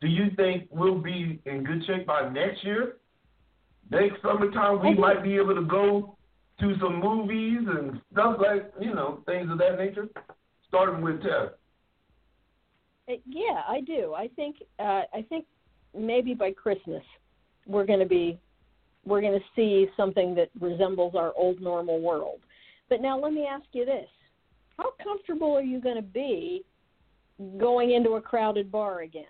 do 0.01 0.07
you 0.07 0.27
think 0.35 0.67
we'll 0.71 0.97
be 0.99 1.39
in 1.45 1.63
good 1.63 1.85
shape 1.85 2.07
by 2.07 2.29
next 2.29 2.63
year? 2.63 2.95
Next 3.91 4.21
summertime, 4.21 4.83
we 4.83 4.95
might 4.95 5.23
be 5.23 5.35
able 5.35 5.55
to 5.55 5.63
go 5.63 6.17
to 6.59 6.75
some 6.79 6.99
movies 6.99 7.59
and 7.67 8.01
stuff 8.11 8.37
like 8.39 8.71
you 8.79 8.93
know 8.93 9.21
things 9.25 9.51
of 9.51 9.57
that 9.59 9.77
nature. 9.77 10.07
Starting 10.67 11.03
with 11.03 11.21
Tess. 11.21 11.51
Uh, 13.09 13.13
Yeah, 13.25 13.61
I 13.67 13.81
do. 13.81 14.13
I 14.15 14.27
think 14.35 14.57
uh, 14.79 15.03
I 15.13 15.25
think 15.29 15.45
maybe 15.95 16.33
by 16.33 16.51
Christmas 16.51 17.03
we're 17.67 17.85
going 17.85 17.99
to 17.99 18.05
be 18.05 18.39
we're 19.05 19.21
going 19.21 19.37
to 19.37 19.45
see 19.55 19.87
something 19.97 20.33
that 20.35 20.49
resembles 20.59 21.13
our 21.15 21.33
old 21.35 21.61
normal 21.61 21.99
world. 21.99 22.39
But 22.89 23.01
now 23.01 23.19
let 23.19 23.33
me 23.33 23.45
ask 23.45 23.65
you 23.73 23.85
this: 23.85 24.07
How 24.77 24.93
comfortable 25.03 25.55
are 25.55 25.61
you 25.61 25.79
going 25.79 25.97
to 25.97 26.01
be 26.01 26.63
going 27.57 27.91
into 27.91 28.11
a 28.11 28.21
crowded 28.21 28.71
bar 28.71 29.01
again, 29.01 29.25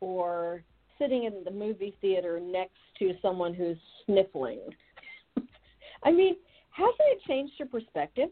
or 0.00 0.62
sitting 1.00 1.24
in 1.24 1.42
the 1.44 1.50
movie 1.50 1.96
theater 2.00 2.40
next 2.40 2.78
to 2.98 3.14
someone 3.22 3.54
who's 3.54 3.78
sniffling? 4.06 4.60
I 6.04 6.10
mean, 6.10 6.36
hasn't 6.70 6.96
it 6.98 7.20
changed 7.26 7.54
your 7.58 7.68
perspective? 7.68 8.28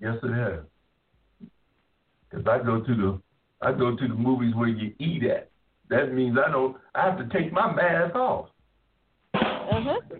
Yes, 0.00 0.16
it 0.22 0.32
has. 0.32 0.60
Because 2.28 2.46
I 2.46 2.64
go 2.64 2.80
to 2.80 2.94
the 2.94 3.20
I 3.62 3.72
go 3.72 3.96
to 3.96 4.08
the 4.08 4.14
movies 4.14 4.54
where 4.54 4.68
you 4.68 4.92
eat 4.98 5.24
at. 5.24 5.50
That 5.88 6.12
means 6.12 6.36
I 6.36 6.50
don't. 6.50 6.76
I 6.94 7.08
have 7.08 7.18
to 7.18 7.38
take 7.38 7.52
my 7.52 7.72
mask 7.72 8.14
off. 8.14 8.48
Uh 9.34 9.40
huh. 9.40 10.00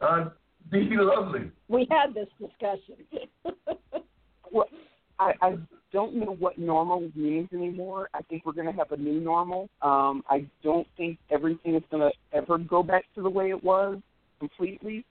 Uh, 0.00 0.30
be 0.68 0.88
lovely. 0.90 1.48
We 1.68 1.86
had 1.88 2.12
this 2.12 2.26
discussion. 2.40 2.96
Well, 4.52 4.68
I, 5.18 5.32
I 5.40 5.56
don't 5.92 6.14
know 6.14 6.34
what 6.38 6.58
normal 6.58 7.10
means 7.14 7.48
anymore. 7.52 8.08
I 8.14 8.22
think 8.22 8.46
we're 8.46 8.52
going 8.52 8.66
to 8.66 8.72
have 8.72 8.92
a 8.92 8.96
new 8.96 9.20
normal. 9.20 9.68
Um, 9.82 10.24
I 10.28 10.46
don't 10.62 10.86
think 10.96 11.18
everything 11.30 11.74
is 11.74 11.82
going 11.90 12.10
to 12.10 12.36
ever 12.36 12.58
go 12.58 12.82
back 12.82 13.04
to 13.14 13.22
the 13.22 13.30
way 13.30 13.50
it 13.50 13.62
was 13.62 13.98
completely. 14.38 15.04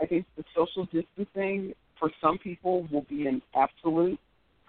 I 0.00 0.06
think 0.06 0.26
the 0.36 0.44
social 0.54 0.86
distancing 0.86 1.74
for 1.98 2.10
some 2.20 2.38
people 2.38 2.88
will 2.90 3.06
be 3.08 3.26
an 3.26 3.40
absolute. 3.54 4.18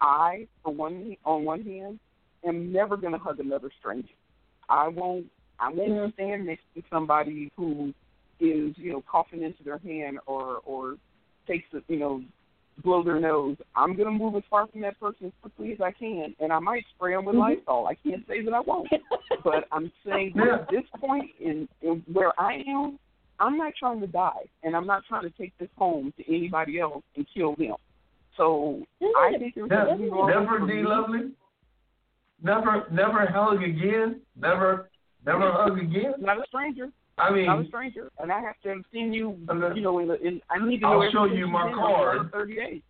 I, 0.00 0.46
for 0.62 0.72
one, 0.72 1.16
on 1.24 1.44
one 1.44 1.62
hand, 1.62 1.98
am 2.46 2.72
never 2.72 2.96
going 2.96 3.12
to 3.12 3.18
hug 3.18 3.40
another 3.40 3.70
stranger. 3.80 4.14
I 4.68 4.88
won't. 4.88 5.26
I 5.58 5.70
won't 5.70 5.90
Mhm. 5.90 6.12
stand 6.14 6.46
next 6.46 6.64
to 6.74 6.82
somebody 6.90 7.50
who 7.56 7.94
is, 8.40 8.76
you 8.76 8.92
know, 8.92 9.02
coughing 9.02 9.42
into 9.42 9.62
their 9.62 9.78
hand 9.78 10.18
or 10.26 10.60
or 10.66 10.96
takes, 11.46 11.72
a, 11.72 11.82
you 11.88 11.98
know, 11.98 12.22
blow 12.82 13.02
their 13.02 13.20
nose. 13.20 13.56
I'm 13.74 13.96
going 13.96 14.06
to 14.06 14.12
move 14.12 14.34
as 14.36 14.42
far 14.50 14.66
from 14.66 14.80
that 14.82 14.98
person 15.00 15.26
as 15.26 15.32
quickly 15.40 15.72
as 15.72 15.80
I 15.80 15.92
can, 15.92 16.34
and 16.40 16.52
I 16.52 16.58
might 16.58 16.84
spray 16.94 17.14
them 17.14 17.24
with 17.24 17.36
Mhm. 17.36 17.58
Lysol. 17.58 17.86
I 17.86 17.94
can't 17.94 18.26
say 18.26 18.42
that 18.42 18.52
I 18.52 18.60
won't, 18.60 18.88
but 19.44 19.66
I'm 19.72 19.90
saying 20.04 20.32
that 20.36 20.48
at 20.48 20.68
this 20.68 20.84
point 21.00 21.30
in, 21.40 21.68
in 21.82 22.02
where 22.12 22.38
I 22.40 22.62
am, 22.66 22.98
I'm 23.38 23.56
not 23.56 23.74
trying 23.78 24.00
to 24.00 24.06
die, 24.06 24.44
and 24.62 24.76
I'm 24.76 24.86
not 24.86 25.04
trying 25.06 25.22
to 25.22 25.30
take 25.30 25.56
this 25.58 25.68
home 25.76 26.12
to 26.16 26.34
anybody 26.34 26.80
else 26.80 27.02
and 27.16 27.26
kill 27.32 27.54
them. 27.56 27.76
So 28.36 28.82
I 29.02 29.32
think 29.38 29.54
there's 29.54 29.70
Never, 29.70 29.96
never 29.96 30.66
D 30.66 30.82
lovely. 30.82 31.32
Never, 32.42 32.86
never 32.90 33.26
hug 33.26 33.62
again. 33.62 34.20
Never, 34.36 34.90
never 35.24 35.50
hug 35.52 35.78
again. 35.78 36.14
Not 36.18 36.38
a 36.38 36.44
stranger. 36.46 36.90
I 37.18 37.30
mean, 37.32 37.48
I'm 37.48 37.60
a 37.64 37.66
stranger, 37.68 38.10
and 38.18 38.30
I 38.30 38.40
have 38.40 38.60
to 38.62 38.68
have 38.70 38.82
seen 38.92 39.12
you. 39.12 39.38
Okay. 39.50 39.76
You 39.76 39.82
know, 39.82 39.98
in, 40.00 40.08
the, 40.08 40.20
in 40.20 40.40
I 40.50 40.64
need 40.64 40.78
to 40.78 40.82
know. 40.82 41.00
I'll 41.02 41.10
show 41.10 41.24
you 41.24 41.46
my 41.46 41.72
card. 41.72 42.18
the 42.18 42.22
last 42.24 42.32
Thirty 42.32 42.56
days. 42.56 42.82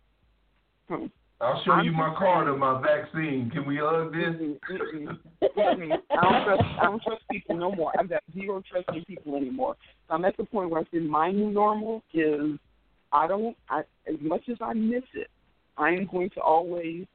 Hmm. 0.89 1.05
I'll 1.39 1.61
show 1.63 1.71
I'm 1.73 1.85
you 1.85 1.91
my 1.91 2.09
just 2.09 2.17
card 2.19 2.47
saying. 2.47 2.53
of 2.55 2.59
my 2.59 2.81
vaccine. 2.81 3.49
Can 3.51 3.65
we 3.65 3.77
hug 3.77 4.11
this? 4.11 4.35
Mm-mm. 4.71 5.17
Mm-mm. 5.43 5.97
I 6.11 6.21
don't 6.21 6.45
trust. 6.45 6.63
I 6.81 6.83
don't 6.85 7.01
trust 7.03 7.21
people 7.31 7.55
no 7.55 7.71
more. 7.71 7.91
I've 7.97 8.09
got 8.09 8.23
zero 8.33 8.61
trust 8.69 8.89
in 8.93 9.05
people 9.05 9.35
anymore. 9.35 9.75
So 10.07 10.15
I'm 10.15 10.25
at 10.25 10.35
the 10.35 10.43
point 10.45 10.71
where 10.71 10.81
I 10.81 10.85
said 10.91 11.03
my 11.03 11.31
new 11.31 11.51
normal 11.51 12.03
is 12.13 12.57
I 13.13 13.27
don't. 13.27 13.55
I 13.69 13.79
as 14.07 14.15
much 14.19 14.49
as 14.49 14.57
I 14.59 14.73
miss 14.73 15.03
it, 15.13 15.29
I 15.77 15.91
am 15.91 16.07
going 16.11 16.31
to 16.31 16.41
always 16.41 17.05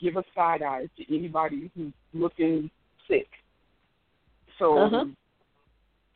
give 0.00 0.16
a 0.16 0.24
side 0.34 0.62
eye 0.62 0.88
to 0.96 1.14
anybody 1.16 1.70
who's 1.76 1.92
looking 2.14 2.70
sick. 3.06 3.28
So 4.58 4.78
Uh-huh. 4.78 5.04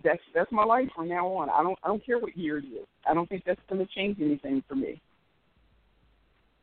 That's 0.07 0.23
that's 0.35 0.53
my 0.53 0.64
life 0.64 0.88
from 0.95 1.09
now 1.09 1.27
on. 1.27 1.51
I 1.51 1.62
don't 1.62 1.79
I 1.83 1.88
don't 1.88 2.05
care 2.05 2.19
what 2.19 2.37
year 2.37 2.59
it 2.59 2.64
is. 2.64 2.87
I 3.09 3.14
don't 3.14 3.29
think 3.29 3.42
that's 3.45 3.61
going 3.69 3.85
to 3.85 3.92
change 3.92 4.19
anything 4.21 4.62
for 4.69 4.75
me. 4.75 5.01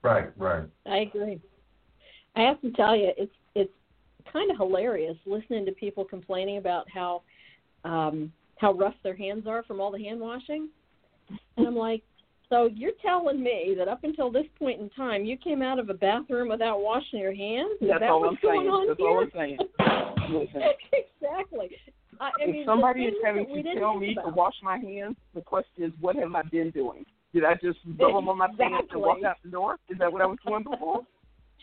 Right, 0.01 0.29
right. 0.37 0.63
I 0.85 0.97
agree. 0.97 1.39
I 2.35 2.41
have 2.41 2.59
to 2.61 2.71
tell 2.71 2.95
you, 2.95 3.11
it's 3.17 3.31
it's 3.55 3.71
kind 4.31 4.49
of 4.49 4.57
hilarious 4.57 5.17
listening 5.25 5.65
to 5.65 5.71
people 5.73 6.05
complaining 6.05 6.57
about 6.57 6.85
how 6.89 7.21
um, 7.85 8.31
how 8.57 8.73
rough 8.73 8.95
their 9.03 9.15
hands 9.15 9.45
are 9.47 9.63
from 9.63 9.79
all 9.79 9.91
the 9.91 10.03
hand 10.03 10.19
washing. 10.19 10.69
And 11.57 11.67
I'm 11.67 11.75
like, 11.75 12.03
so 12.49 12.69
you're 12.73 12.91
telling 13.01 13.41
me 13.41 13.75
that 13.77 13.87
up 13.87 14.03
until 14.03 14.31
this 14.31 14.45
point 14.59 14.79
in 14.79 14.89
time, 14.91 15.25
you 15.25 15.37
came 15.37 15.61
out 15.61 15.79
of 15.79 15.89
a 15.89 15.93
bathroom 15.93 16.49
without 16.49 16.81
washing 16.81 17.19
your 17.19 17.33
hands? 17.33 17.71
Is 17.81 17.89
That's 17.89 18.01
that 18.01 18.09
all 18.09 18.21
what's 18.21 18.37
I'm 18.43 18.49
going 18.49 18.59
saying. 18.59 18.69
on 18.69 18.87
That's 18.87 18.99
here? 18.99 19.09
all 19.09 19.23
I'm 19.23 19.31
saying. 19.33 19.57
Listen. 20.39 20.61
exactly. 20.93 21.69
I, 22.19 22.25
I 22.25 22.42
mean, 22.42 22.42
if 22.55 22.65
somebody 22.65 23.03
is 23.03 23.13
things 23.13 23.23
having 23.25 23.63
to 23.63 23.79
tell 23.79 23.99
think 23.99 24.01
me 24.01 24.15
to 24.15 24.29
wash 24.29 24.55
my 24.63 24.77
hands, 24.77 25.15
the 25.33 25.41
question 25.41 25.83
is, 25.83 25.91
what 25.99 26.15
have 26.15 26.33
I 26.33 26.41
been 26.43 26.71
doing? 26.71 27.05
Did 27.33 27.45
I 27.45 27.53
just 27.55 27.79
rub 27.99 28.13
them 28.13 28.29
on 28.29 28.37
my 28.37 28.47
pants 28.57 28.89
and 28.91 29.01
walk 29.01 29.23
out 29.23 29.37
the 29.43 29.49
door? 29.49 29.77
Is 29.89 29.97
that 29.97 30.11
what 30.11 30.21
I 30.21 30.25
was 30.25 30.37
doing 30.45 30.63
before? 30.63 31.01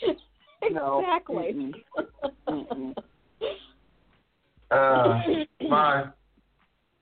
No. 0.71 1.01
exactly. 1.01 1.73
Mm-mm. 2.47 2.93
Mm-mm. 2.93 2.95
Uh, 4.71 5.21
my 5.71 6.05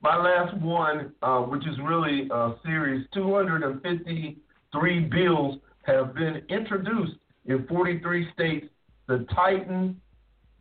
my 0.00 0.16
last 0.16 0.56
one, 0.58 1.12
uh, 1.22 1.40
which 1.40 1.66
is 1.66 1.76
really 1.82 2.28
a 2.30 2.54
series, 2.64 3.04
253 3.12 5.00
bills 5.00 5.58
have 5.82 6.14
been 6.14 6.42
introduced 6.48 7.16
in 7.46 7.66
43 7.66 8.28
states. 8.32 8.66
The 9.08 9.26
tighten 9.34 10.00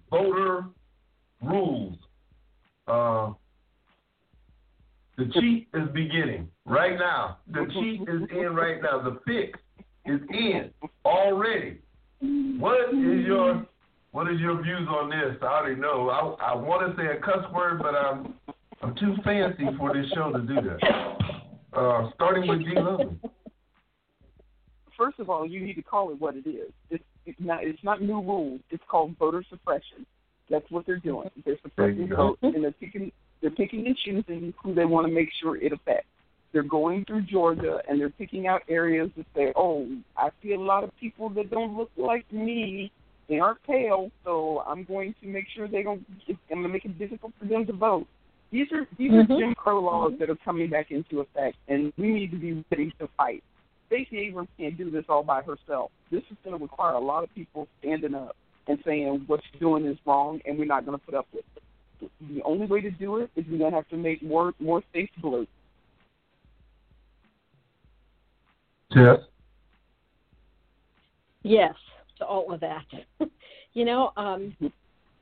voter 0.10 0.66
rules. 1.44 1.98
Uh, 2.88 3.34
the 5.18 5.26
cheat 5.34 5.68
is 5.74 5.90
beginning 5.94 6.50
right 6.66 6.98
now. 6.98 7.38
The 7.52 7.66
cheat 7.74 8.02
is 8.02 8.22
in 8.38 8.56
right 8.56 8.82
now. 8.82 9.02
The 9.02 9.20
fix 9.26 9.60
is 10.06 10.22
in 10.30 10.72
already. 11.06 11.80
What 12.20 12.90
is 12.94 13.26
your 13.26 13.66
what 14.12 14.32
is 14.32 14.40
your 14.40 14.62
views 14.64 14.88
on 14.90 15.10
this? 15.10 15.38
I 15.42 15.46
already 15.46 15.80
know. 15.80 16.10
I 16.10 16.52
I 16.52 16.56
want 16.56 16.96
to 16.96 17.02
say 17.02 17.08
a 17.08 17.20
cuss 17.20 17.52
word, 17.54 17.80
but 17.82 17.96
I'm 17.96 18.34
I'm 18.82 18.96
too 18.96 19.16
fancy 19.24 19.66
for 19.78 19.94
this 19.94 20.10
show 20.14 20.32
to 20.32 20.40
do 20.40 20.56
that. 20.56 21.18
Uh, 21.74 22.10
starting 22.16 22.48
with 22.48 22.60
D. 22.60 22.72
Lovely. 22.76 23.18
First 24.98 25.20
of 25.20 25.30
all, 25.30 25.46
you 25.46 25.60
need 25.64 25.76
to 25.76 25.84
call 25.84 26.10
it 26.10 26.20
what 26.20 26.36
it 26.36 26.48
is. 26.48 26.72
It's, 26.90 27.04
it's 27.26 27.40
not. 27.40 27.64
It's 27.64 27.84
not 27.84 28.02
new 28.02 28.20
rules. 28.22 28.62
It's 28.72 28.84
called 28.90 29.16
voter 29.20 29.44
suppression. 29.48 30.06
That's 30.50 30.70
what 30.72 30.86
they're 30.86 30.98
doing. 30.98 31.30
They're 31.46 31.58
suppressing 31.62 32.08
votes, 32.16 32.40
and 32.42 32.64
they're 32.64 32.72
picking. 32.72 33.12
They're 33.42 33.52
picking 33.52 33.86
and 33.86 33.98
choosing 33.98 34.54
who 34.64 34.74
they 34.74 34.86
want 34.86 35.06
to 35.08 35.14
make 35.14 35.30
sure 35.42 35.58
it 35.58 35.72
affects. 35.74 36.08
they're 36.54 36.64
going 36.64 37.04
through 37.06 37.22
Georgia 37.24 37.82
and 37.88 38.00
they're 38.00 38.10
picking 38.10 38.48
out 38.48 38.62
areas 38.70 39.10
that 39.18 39.26
say, 39.36 39.52
"Oh, 39.56 39.88
I 40.16 40.30
see 40.42 40.54
a 40.54 40.60
lot 40.60 40.84
of 40.84 40.96
people 40.98 41.30
that 41.32 41.52
don't 41.52 41.78
look 41.78 41.92
like 41.98 42.26
me. 42.32 42.92
They 43.28 43.40
aren't 43.40 43.62
pale, 43.64 44.10
so 44.24 44.64
I'm 44.66 44.86
going 44.86 45.14
to 45.22 45.28
make 45.28 45.46
sure 45.54 45.68
they 45.68 45.84
don't. 45.84 46.04
I'm 46.28 46.38
going 46.50 46.64
to 46.64 46.70
make 46.70 46.86
it 46.86 46.98
difficult 46.98 47.34
for 47.38 47.46
them 47.46 47.66
to 47.66 47.74
vote." 47.74 48.08
These 48.50 48.72
are 48.72 48.88
these 48.98 49.12
Mhm. 49.12 49.30
are 49.30 49.40
Jim 49.40 49.56
Crow 49.56 49.82
laws 49.82 50.18
that 50.20 50.30
are 50.30 50.38
coming 50.38 50.70
back 50.70 50.90
into 50.90 51.20
effect, 51.20 51.58
and 51.68 51.92
we 51.98 52.08
need 52.14 52.32
to 52.32 52.38
be 52.38 52.64
ready 52.72 52.92
to 52.98 53.08
fight. 53.18 53.44
Stacey 53.88 54.18
Abrams 54.20 54.50
can't 54.58 54.78
do 54.78 54.90
this 54.90 55.06
all 55.10 55.24
by 55.24 55.42
herself. 55.42 55.92
This 56.10 56.24
is 56.32 56.38
going 56.44 56.58
to 56.58 56.64
require 56.64 56.94
a 56.94 57.00
lot 57.00 57.24
of 57.24 57.34
people 57.36 57.68
standing 57.80 58.16
up 58.16 58.36
and 58.68 58.80
saying 58.86 59.24
what 59.28 59.42
you're 59.52 59.60
doing 59.60 59.92
is 59.92 59.98
wrong, 60.06 60.40
and 60.46 60.58
we're 60.58 60.66
not 60.66 60.86
going 60.86 60.98
to 60.98 61.06
put 61.06 61.16
up 61.16 61.28
with 61.34 61.46
it. 61.56 62.12
The 62.30 62.44
only 62.44 62.68
way 62.68 62.82
to 62.82 62.92
do 62.92 63.18
it 63.18 63.32
is 63.36 63.46
we're 63.50 63.58
going 63.58 63.72
to 63.72 63.78
have 63.78 63.88
to 63.90 63.98
make 63.98 64.22
more 64.22 64.54
more 64.60 64.84
states 64.90 65.14
blue. 65.22 65.48
Jess? 68.94 69.20
Yes, 71.44 71.76
to 72.20 72.26
all 72.26 72.54
of 72.54 72.60
that. 72.62 72.86
you 73.74 73.86
know, 73.86 74.12
um, 74.18 74.56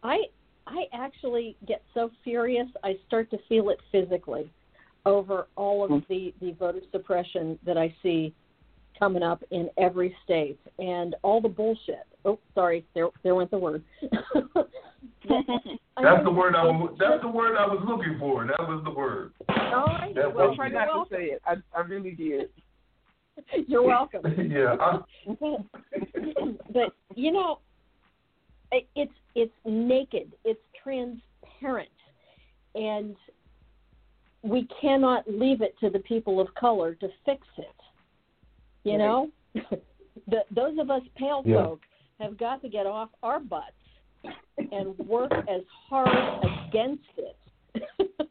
I 0.04 0.24
I 0.68 0.86
actually 0.94 1.56
get 1.68 1.84
so 1.94 2.12
furious 2.24 2.68
I 2.84 2.98
start 3.08 3.30
to 3.32 3.38
feel 3.48 3.70
it 3.70 3.80
physically 3.92 4.50
over 5.06 5.48
all 5.56 5.84
of 5.84 6.04
the 6.10 6.34
the 6.42 6.52
voter 6.54 6.82
suppression 6.92 7.60
that 7.66 7.78
I 7.78 7.94
see 8.02 8.34
coming 8.98 9.24
up 9.24 9.44
in 9.52 9.70
every 9.78 10.16
state 10.24 10.60
and 10.80 11.16
all 11.22 11.42
the 11.42 11.50
bullshit. 11.50 12.08
Oh, 12.26 12.40
sorry, 12.54 12.86
there 12.96 13.10
there 13.24 13.36
went 13.36 13.52
the 13.52 13.58
word. 13.58 13.84
That's 16.02 16.24
the 16.24 16.32
word 16.32 16.56
I 16.56 16.64
was. 16.66 16.96
That's 17.00 17.22
the 17.22 17.28
word 17.30 17.56
I 17.58 17.66
was 17.66 17.84
looking 17.88 18.18
for. 18.20 18.46
That 18.46 18.60
was 18.68 18.82
the 18.84 18.92
word. 18.92 19.32
All 19.50 19.86
right. 19.86 20.14
That 20.16 20.34
well, 20.34 20.44
I'll 20.44 20.50
was- 20.50 20.58
try 20.58 20.70
not 20.70 20.86
to 20.86 21.16
say 21.16 21.24
it. 21.26 21.42
I 21.46 21.56
I 21.76 21.82
really 21.82 22.12
did. 22.12 22.50
You're 23.68 23.84
welcome. 23.84 24.22
yeah. 24.52 24.76
I, 24.80 25.00
but 26.74 26.94
you 27.16 27.32
know, 27.32 27.60
it, 28.72 28.88
it's 28.96 29.12
it's 29.36 29.54
naked, 29.66 30.34
it's 30.46 30.60
transparent, 30.82 31.90
and 32.76 33.16
we 34.44 34.68
cannot 34.82 35.24
leave 35.30 35.62
it 35.62 35.76
to 35.80 35.90
the 35.90 36.00
people 36.00 36.40
of 36.40 36.54
color 36.56 36.96
to 36.96 37.08
fix 37.26 37.46
it. 37.58 37.66
You 38.84 38.92
Right. 38.94 38.98
know, 39.00 39.32
the, 40.28 40.44
those 40.52 40.78
of 40.80 40.90
us 40.92 41.02
pale 41.18 41.42
Yeah. 41.46 41.64
folk 41.64 41.82
have 42.20 42.38
got 42.38 42.62
to 42.62 42.70
get 42.70 42.86
off 42.86 43.10
our 43.24 43.40
butts 43.40 43.72
and 44.72 44.98
work 45.00 45.32
as 45.34 45.62
hard 45.90 46.44
against 46.68 47.04
it. 47.18 47.38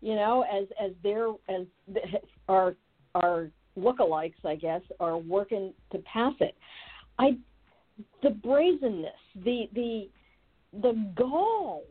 you 0.00 0.14
know, 0.14 0.44
as 0.52 0.66
as 0.82 0.92
their 1.02 1.28
as 1.48 1.66
our 2.48 2.74
our 3.14 3.50
lookalikes, 3.78 4.44
I 4.44 4.56
guess, 4.56 4.82
are 4.98 5.18
working 5.18 5.72
to 5.92 5.98
pass 5.98 6.34
it. 6.40 6.56
I 7.18 7.36
the 8.22 8.30
brazenness, 8.30 9.12
the 9.44 9.68
the 9.74 10.08
the 10.80 11.12
gall. 11.16 11.82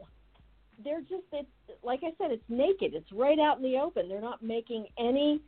They're 0.83 1.01
just 1.01 1.23
it's 1.31 1.47
like 1.83 2.01
I 2.03 2.11
said, 2.17 2.31
it's 2.31 2.43
naked. 2.49 2.93
It's 2.93 3.11
right 3.11 3.39
out 3.39 3.57
in 3.57 3.63
the 3.63 3.77
open. 3.77 4.09
They're 4.09 4.21
not 4.21 4.41
making 4.41 4.87
any 4.97 5.41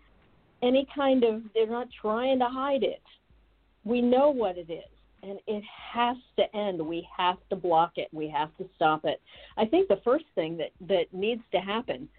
any 0.61 0.87
kind 0.93 1.23
of 1.23 1.41
they're 1.53 1.69
not 1.69 1.87
trying 2.01 2.39
to 2.39 2.47
hide 2.47 2.83
it. 2.83 3.01
We 3.83 4.01
know 4.01 4.29
what 4.29 4.57
it 4.57 4.69
is. 4.69 4.90
And 5.23 5.39
it 5.47 5.63
has 5.93 6.17
to 6.37 6.55
end. 6.55 6.81
We 6.81 7.07
have 7.15 7.37
to 7.49 7.55
block 7.55 7.93
it. 7.97 8.07
We 8.11 8.27
have 8.29 8.55
to 8.57 8.65
stop 8.75 9.05
it. 9.05 9.21
I 9.57 9.65
think 9.65 9.87
the 9.87 10.01
first 10.03 10.25
thing 10.33 10.57
that, 10.57 10.71
that 10.87 11.13
needs 11.13 11.43
to 11.51 11.59
happen 11.59 12.09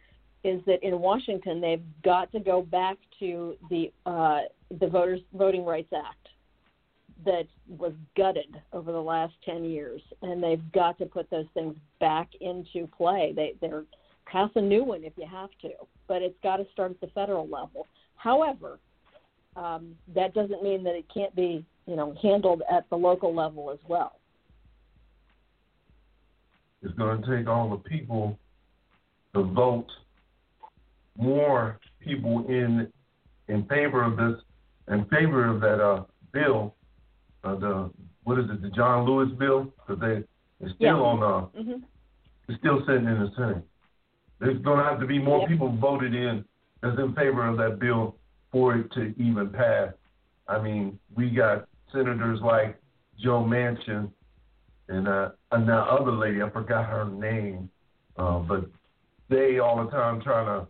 is 0.44 0.60
that 0.66 0.82
in 0.82 0.98
Washington 1.00 1.60
they've 1.60 1.82
got 2.04 2.30
to 2.32 2.40
go 2.40 2.62
back 2.62 2.96
to 3.20 3.56
the 3.70 3.92
uh, 4.06 4.40
the 4.80 4.86
Voters 4.86 5.20
Voting 5.34 5.64
Rights 5.64 5.92
Act 5.96 6.28
that 7.24 7.46
was 7.68 7.92
gutted 8.16 8.60
over 8.72 8.90
the 8.90 9.00
last 9.00 9.34
ten 9.44 9.64
years, 9.64 10.00
and 10.22 10.42
they've 10.42 10.72
got 10.72 10.98
to 10.98 11.06
put 11.06 11.30
those 11.30 11.46
things 11.54 11.76
back 12.00 12.28
into 12.40 12.88
play. 12.88 13.32
They 13.34 13.54
they're 13.60 13.84
pass 14.26 14.50
a 14.54 14.60
new 14.60 14.82
one 14.82 15.04
if 15.04 15.12
you 15.16 15.26
have 15.30 15.50
to, 15.60 15.70
but 16.08 16.22
it's 16.22 16.38
got 16.42 16.56
to 16.56 16.66
start 16.72 16.90
at 16.92 17.00
the 17.00 17.08
federal 17.08 17.48
level. 17.48 17.86
However, 18.16 18.78
um, 19.56 19.94
that 20.14 20.32
doesn't 20.32 20.62
mean 20.62 20.82
that 20.84 20.94
it 20.94 21.04
can't 21.12 21.34
be 21.36 21.64
you 21.86 21.96
know 21.96 22.14
handled 22.22 22.62
at 22.70 22.88
the 22.90 22.96
local 22.96 23.34
level 23.34 23.70
as 23.70 23.78
well. 23.88 24.18
it's 26.82 26.94
going 26.94 27.22
to 27.22 27.36
take 27.36 27.48
all 27.48 27.70
the 27.70 27.76
people 27.88 28.38
to 29.34 29.42
vote 29.44 29.86
more 31.16 31.78
people 32.00 32.44
in 32.48 32.88
in 33.48 33.64
favor 33.66 34.02
of 34.02 34.16
this 34.16 34.42
in 34.92 35.04
favor 35.06 35.46
of 35.46 35.60
that 35.60 35.80
uh 35.80 36.02
bill 36.32 36.74
uh 37.44 37.54
the 37.56 37.90
what 38.24 38.38
is 38.38 38.46
it 38.50 38.62
the 38.62 38.70
John 38.70 39.04
Lewis 39.06 39.28
bill 39.38 39.72
because 39.86 40.00
they 40.00 40.24
it's 40.64 40.74
still 40.76 40.96
Yeah. 40.96 41.02
on 41.02 41.22
uh 41.22 41.62
hmm 41.62 41.82
it's 42.48 42.58
still 42.58 42.80
sitting 42.86 43.06
in 43.06 43.20
the 43.20 43.30
Senate. 43.36 43.62
There's 44.40 44.60
going 44.62 44.78
to 44.78 44.84
have 44.84 44.98
to 44.98 45.06
be 45.06 45.20
more 45.20 45.38
Yep. 45.40 45.48
people 45.48 45.68
voted 45.76 46.12
in 46.12 46.44
that's 46.82 46.98
in 46.98 47.14
favor 47.14 47.46
of 47.46 47.56
that 47.58 47.78
bill 47.78 48.16
for 48.50 48.74
it 48.76 48.90
to 48.94 49.14
even 49.16 49.48
pass. 49.50 49.92
I 50.48 50.60
mean, 50.60 50.98
we 51.16 51.30
got 51.30 51.68
senators 51.92 52.40
like 52.42 52.80
Joe 53.18 53.42
Manchin 53.44 54.10
and 54.88 55.08
uh, 55.08 55.30
and 55.52 55.68
that 55.68 55.86
other 55.88 56.12
lady, 56.12 56.42
I 56.42 56.50
forgot 56.50 56.86
her 56.86 57.04
name, 57.06 57.70
uh, 58.16 58.38
but 58.40 58.66
they 59.28 59.58
all 59.58 59.84
the 59.84 59.90
time 59.90 60.20
trying 60.20 60.46
to, 60.46 60.66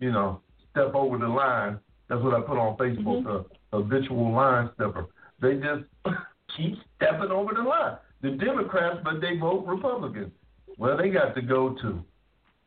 you 0.00 0.12
know, 0.12 0.40
step 0.70 0.94
over 0.94 1.18
the 1.18 1.28
line. 1.28 1.78
That's 2.08 2.22
what 2.22 2.34
I 2.34 2.40
put 2.40 2.58
on 2.58 2.76
Facebook, 2.76 3.24
Mhm. 3.24 3.44
a 3.72 3.76
habitual 3.78 4.32
line 4.32 4.70
stepper. 4.74 5.06
They 5.40 5.54
just 5.56 5.84
keep 6.56 6.76
stepping 6.96 7.30
over 7.30 7.54
the 7.54 7.62
line. 7.62 7.96
The 8.20 8.32
Democrats, 8.32 9.00
but 9.02 9.20
they 9.20 9.36
vote 9.36 9.66
Republican. 9.66 10.30
Well, 10.78 10.96
they 10.96 11.10
got 11.10 11.34
to 11.34 11.42
go 11.42 11.74
too, 11.74 12.04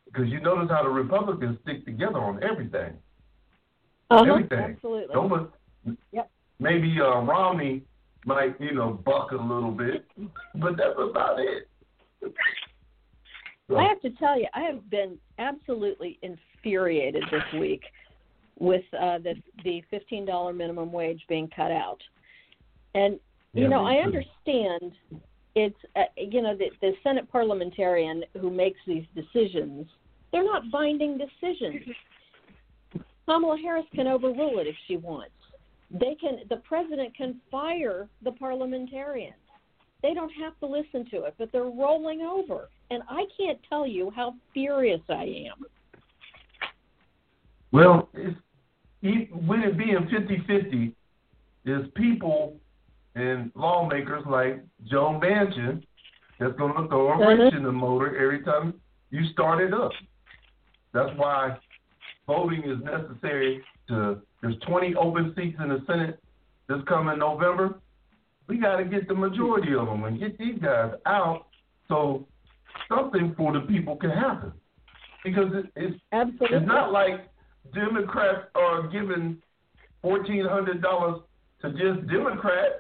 because 0.06 0.28
you 0.30 0.40
notice 0.40 0.70
how 0.70 0.84
the 0.84 0.90
Republicans 0.90 1.58
stick 1.64 1.86
together 1.86 2.20
on 2.20 2.44
everything. 2.44 2.94
Uh-huh, 4.10 4.24
Everything. 4.24 4.60
Absolutely. 4.76 5.14
Don't 5.14 5.52
Yep. 6.12 6.30
Maybe 6.60 6.96
uh, 7.02 7.22
Romney 7.22 7.84
might, 8.28 8.60
you 8.60 8.74
know, 8.74 9.02
buck 9.06 9.32
a 9.32 9.36
little 9.36 9.72
bit, 9.72 10.06
but 10.56 10.78
that's 10.78 11.00
about 11.00 11.40
it. 11.40 11.70
So, 13.68 13.78
I 13.78 13.88
have 13.88 14.02
to 14.02 14.12
tell 14.12 14.40
you, 14.40 14.48
I 14.54 14.62
have 14.62 14.90
been 14.90 15.18
absolutely 15.40 16.20
infuriated 16.22 17.24
this 17.32 17.60
week 17.60 17.82
with 18.60 18.84
uh, 18.94 19.20
the 19.20 19.36
the 19.64 19.82
fifteen 19.90 20.26
dollar 20.26 20.54
minimum 20.54 20.92
wage 20.92 21.22
being 21.30 21.50
cut 21.56 21.72
out, 21.72 22.00
and 22.96 23.20
you 23.54 23.64
Yeah, 23.64 23.70
know 23.70 23.86
I 23.86 23.96
understand 23.96 24.94
it's 25.56 25.76
uh, 25.96 26.04
you 26.18 26.42
know 26.42 26.56
the, 26.56 26.70
the 26.82 26.94
Senate 27.04 27.32
parliamentarian 27.32 28.24
who 28.40 28.50
makes 28.50 28.80
these 28.86 29.06
decisions. 29.16 29.88
They're 30.32 30.44
not 30.44 30.70
binding 30.72 31.18
decisions. 31.18 31.84
Kamala 33.26 33.58
Harris 33.58 33.86
can 33.94 34.08
overrule 34.08 34.60
it 34.60 34.68
if 34.68 34.76
she 34.88 34.98
wants. 34.98 35.37
They 35.92 36.16
can. 36.20 36.40
The 36.50 36.58
president 36.58 37.16
can 37.16 37.40
fire 37.50 38.08
the 38.24 38.32
parliamentarians. 38.32 39.36
They 40.04 40.14
don't 40.14 40.32
have 40.32 40.58
to 40.60 40.66
listen 40.66 41.10
to 41.12 41.24
it, 41.24 41.36
but 41.38 41.52
they're 41.52 41.64
rolling 41.64 42.22
over. 42.22 42.70
And 42.92 43.02
I 43.10 43.24
can't 43.38 43.58
tell 43.68 43.88
you 43.88 44.12
how 44.16 44.36
furious 44.54 45.02
I 45.10 45.24
am. 45.50 45.66
Well, 47.72 48.10
it's, 48.14 48.38
with 49.02 49.60
it 49.62 49.78
being 49.78 50.08
50-50, 50.12 50.94
there's 51.66 51.88
people 51.96 52.56
and 53.16 53.52
lawmakers 53.56 54.24
like 54.30 54.64
Joe 54.90 55.20
Manchin 55.22 55.84
that's 56.40 56.56
going 56.58 56.74
to 56.76 56.88
throw 56.88 57.10
a 57.10 57.18
wrench 57.18 57.42
uh-huh. 57.42 57.58
in 57.58 57.64
the 57.64 57.72
motor 57.72 58.16
every 58.18 58.44
time 58.44 58.76
you 59.10 59.26
start 59.34 59.62
it 59.62 59.74
up. 59.74 59.92
That's 60.94 61.10
why 61.18 61.58
voting 62.28 62.64
is 62.64 62.78
necessary 62.84 63.64
to. 63.88 64.20
There's 64.42 64.56
20 64.68 64.94
open 64.96 65.34
seats 65.36 65.58
in 65.60 65.70
the 65.70 65.82
Senate 65.88 66.20
this 66.70 66.78
coming 66.88 67.18
November. 67.18 67.80
We 68.48 68.58
got 68.60 68.78
to 68.78 68.86
get 68.86 69.08
the 69.08 69.16
majority 69.16 69.74
of 69.74 69.88
them 69.88 70.04
and 70.04 70.20
get 70.20 70.38
these 70.38 70.60
guys 70.62 70.92
out 71.06 71.48
so 71.88 72.28
something 72.88 73.34
for 73.36 73.54
the 73.54 73.62
people 73.62 73.96
can 73.96 74.12
happen. 74.12 74.52
Because 75.24 75.52
it, 75.54 75.66
it's 75.76 76.00
Absolutely. 76.12 76.58
it's 76.58 76.68
not 76.68 76.92
like 76.92 77.28
Democrats 77.74 78.48
are 78.56 78.88
giving 78.88 79.42
fourteen 80.02 80.46
hundred 80.46 80.82
dollars 80.82 81.22
to 81.62 81.72
just 81.72 82.08
Democrats. 82.08 82.76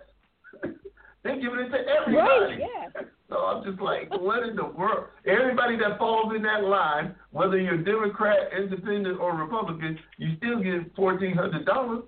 They're 1.24 1.36
giving 1.42 1.60
it 1.60 1.70
to 1.70 1.78
everybody. 1.78 2.16
Right, 2.16 2.60
yeah. 2.60 3.02
So 3.30 3.36
I'm 3.36 3.64
just 3.64 3.82
like, 3.82 4.10
what 4.22 4.48
in 4.48 4.56
the 4.56 4.66
world? 4.66 5.08
Everybody 5.26 5.78
that 5.78 5.98
falls 5.98 6.34
in 6.36 6.42
that 6.44 6.64
line, 6.64 7.14
whether 7.32 7.60
you're 7.60 7.78
Democrat, 7.78 8.38
Independent, 8.58 9.20
or 9.20 9.36
Republican, 9.36 10.00
you 10.18 10.38
still 10.38 10.64
get 10.64 10.96
fourteen 10.96 11.36
hundred 11.36 11.66
dollars. 11.66 12.04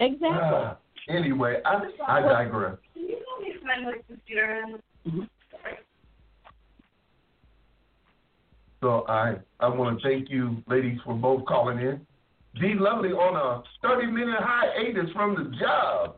Exactly. 0.00 0.28
Ah, 0.32 0.78
anyway, 1.08 1.60
I 1.66 1.82
I 2.08 2.20
digress. 2.22 2.78
So 8.80 9.04
I 9.06 9.34
I 9.60 9.68
want 9.68 10.00
to 10.00 10.08
thank 10.08 10.30
you, 10.30 10.62
ladies, 10.66 10.98
for 11.04 11.14
both 11.14 11.44
calling 11.44 11.78
in. 11.78 12.00
D 12.58 12.74
Lovely 12.74 13.10
on 13.10 13.36
a 13.36 13.62
30 13.86 14.06
minute 14.10 14.40
hiatus 14.40 15.10
from 15.12 15.34
the 15.34 15.56
job. 15.58 16.16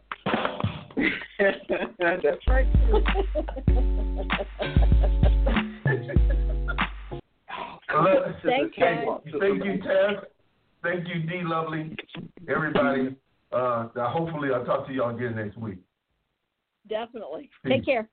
That's 1.39 2.47
right. 2.49 2.67
Let- 7.95 8.43
Thank 8.45 8.75
thank, 8.77 9.09
you. 9.27 9.41
thank 9.41 9.65
you, 9.65 9.73
Taz. 9.85 10.25
Thank 10.83 11.07
you, 11.09 11.23
D 11.23 11.43
Lovely. 11.45 11.97
Everybody. 12.49 13.17
Uh, 13.53 13.89
hopefully, 13.97 14.49
I'll 14.53 14.65
talk 14.65 14.87
to 14.87 14.93
y'all 14.93 15.15
again 15.15 15.37
next 15.37 15.57
week. 15.59 15.79
Definitely. 16.89 17.51
Peace. 17.63 17.73
Take 17.73 17.85
care. 17.85 18.09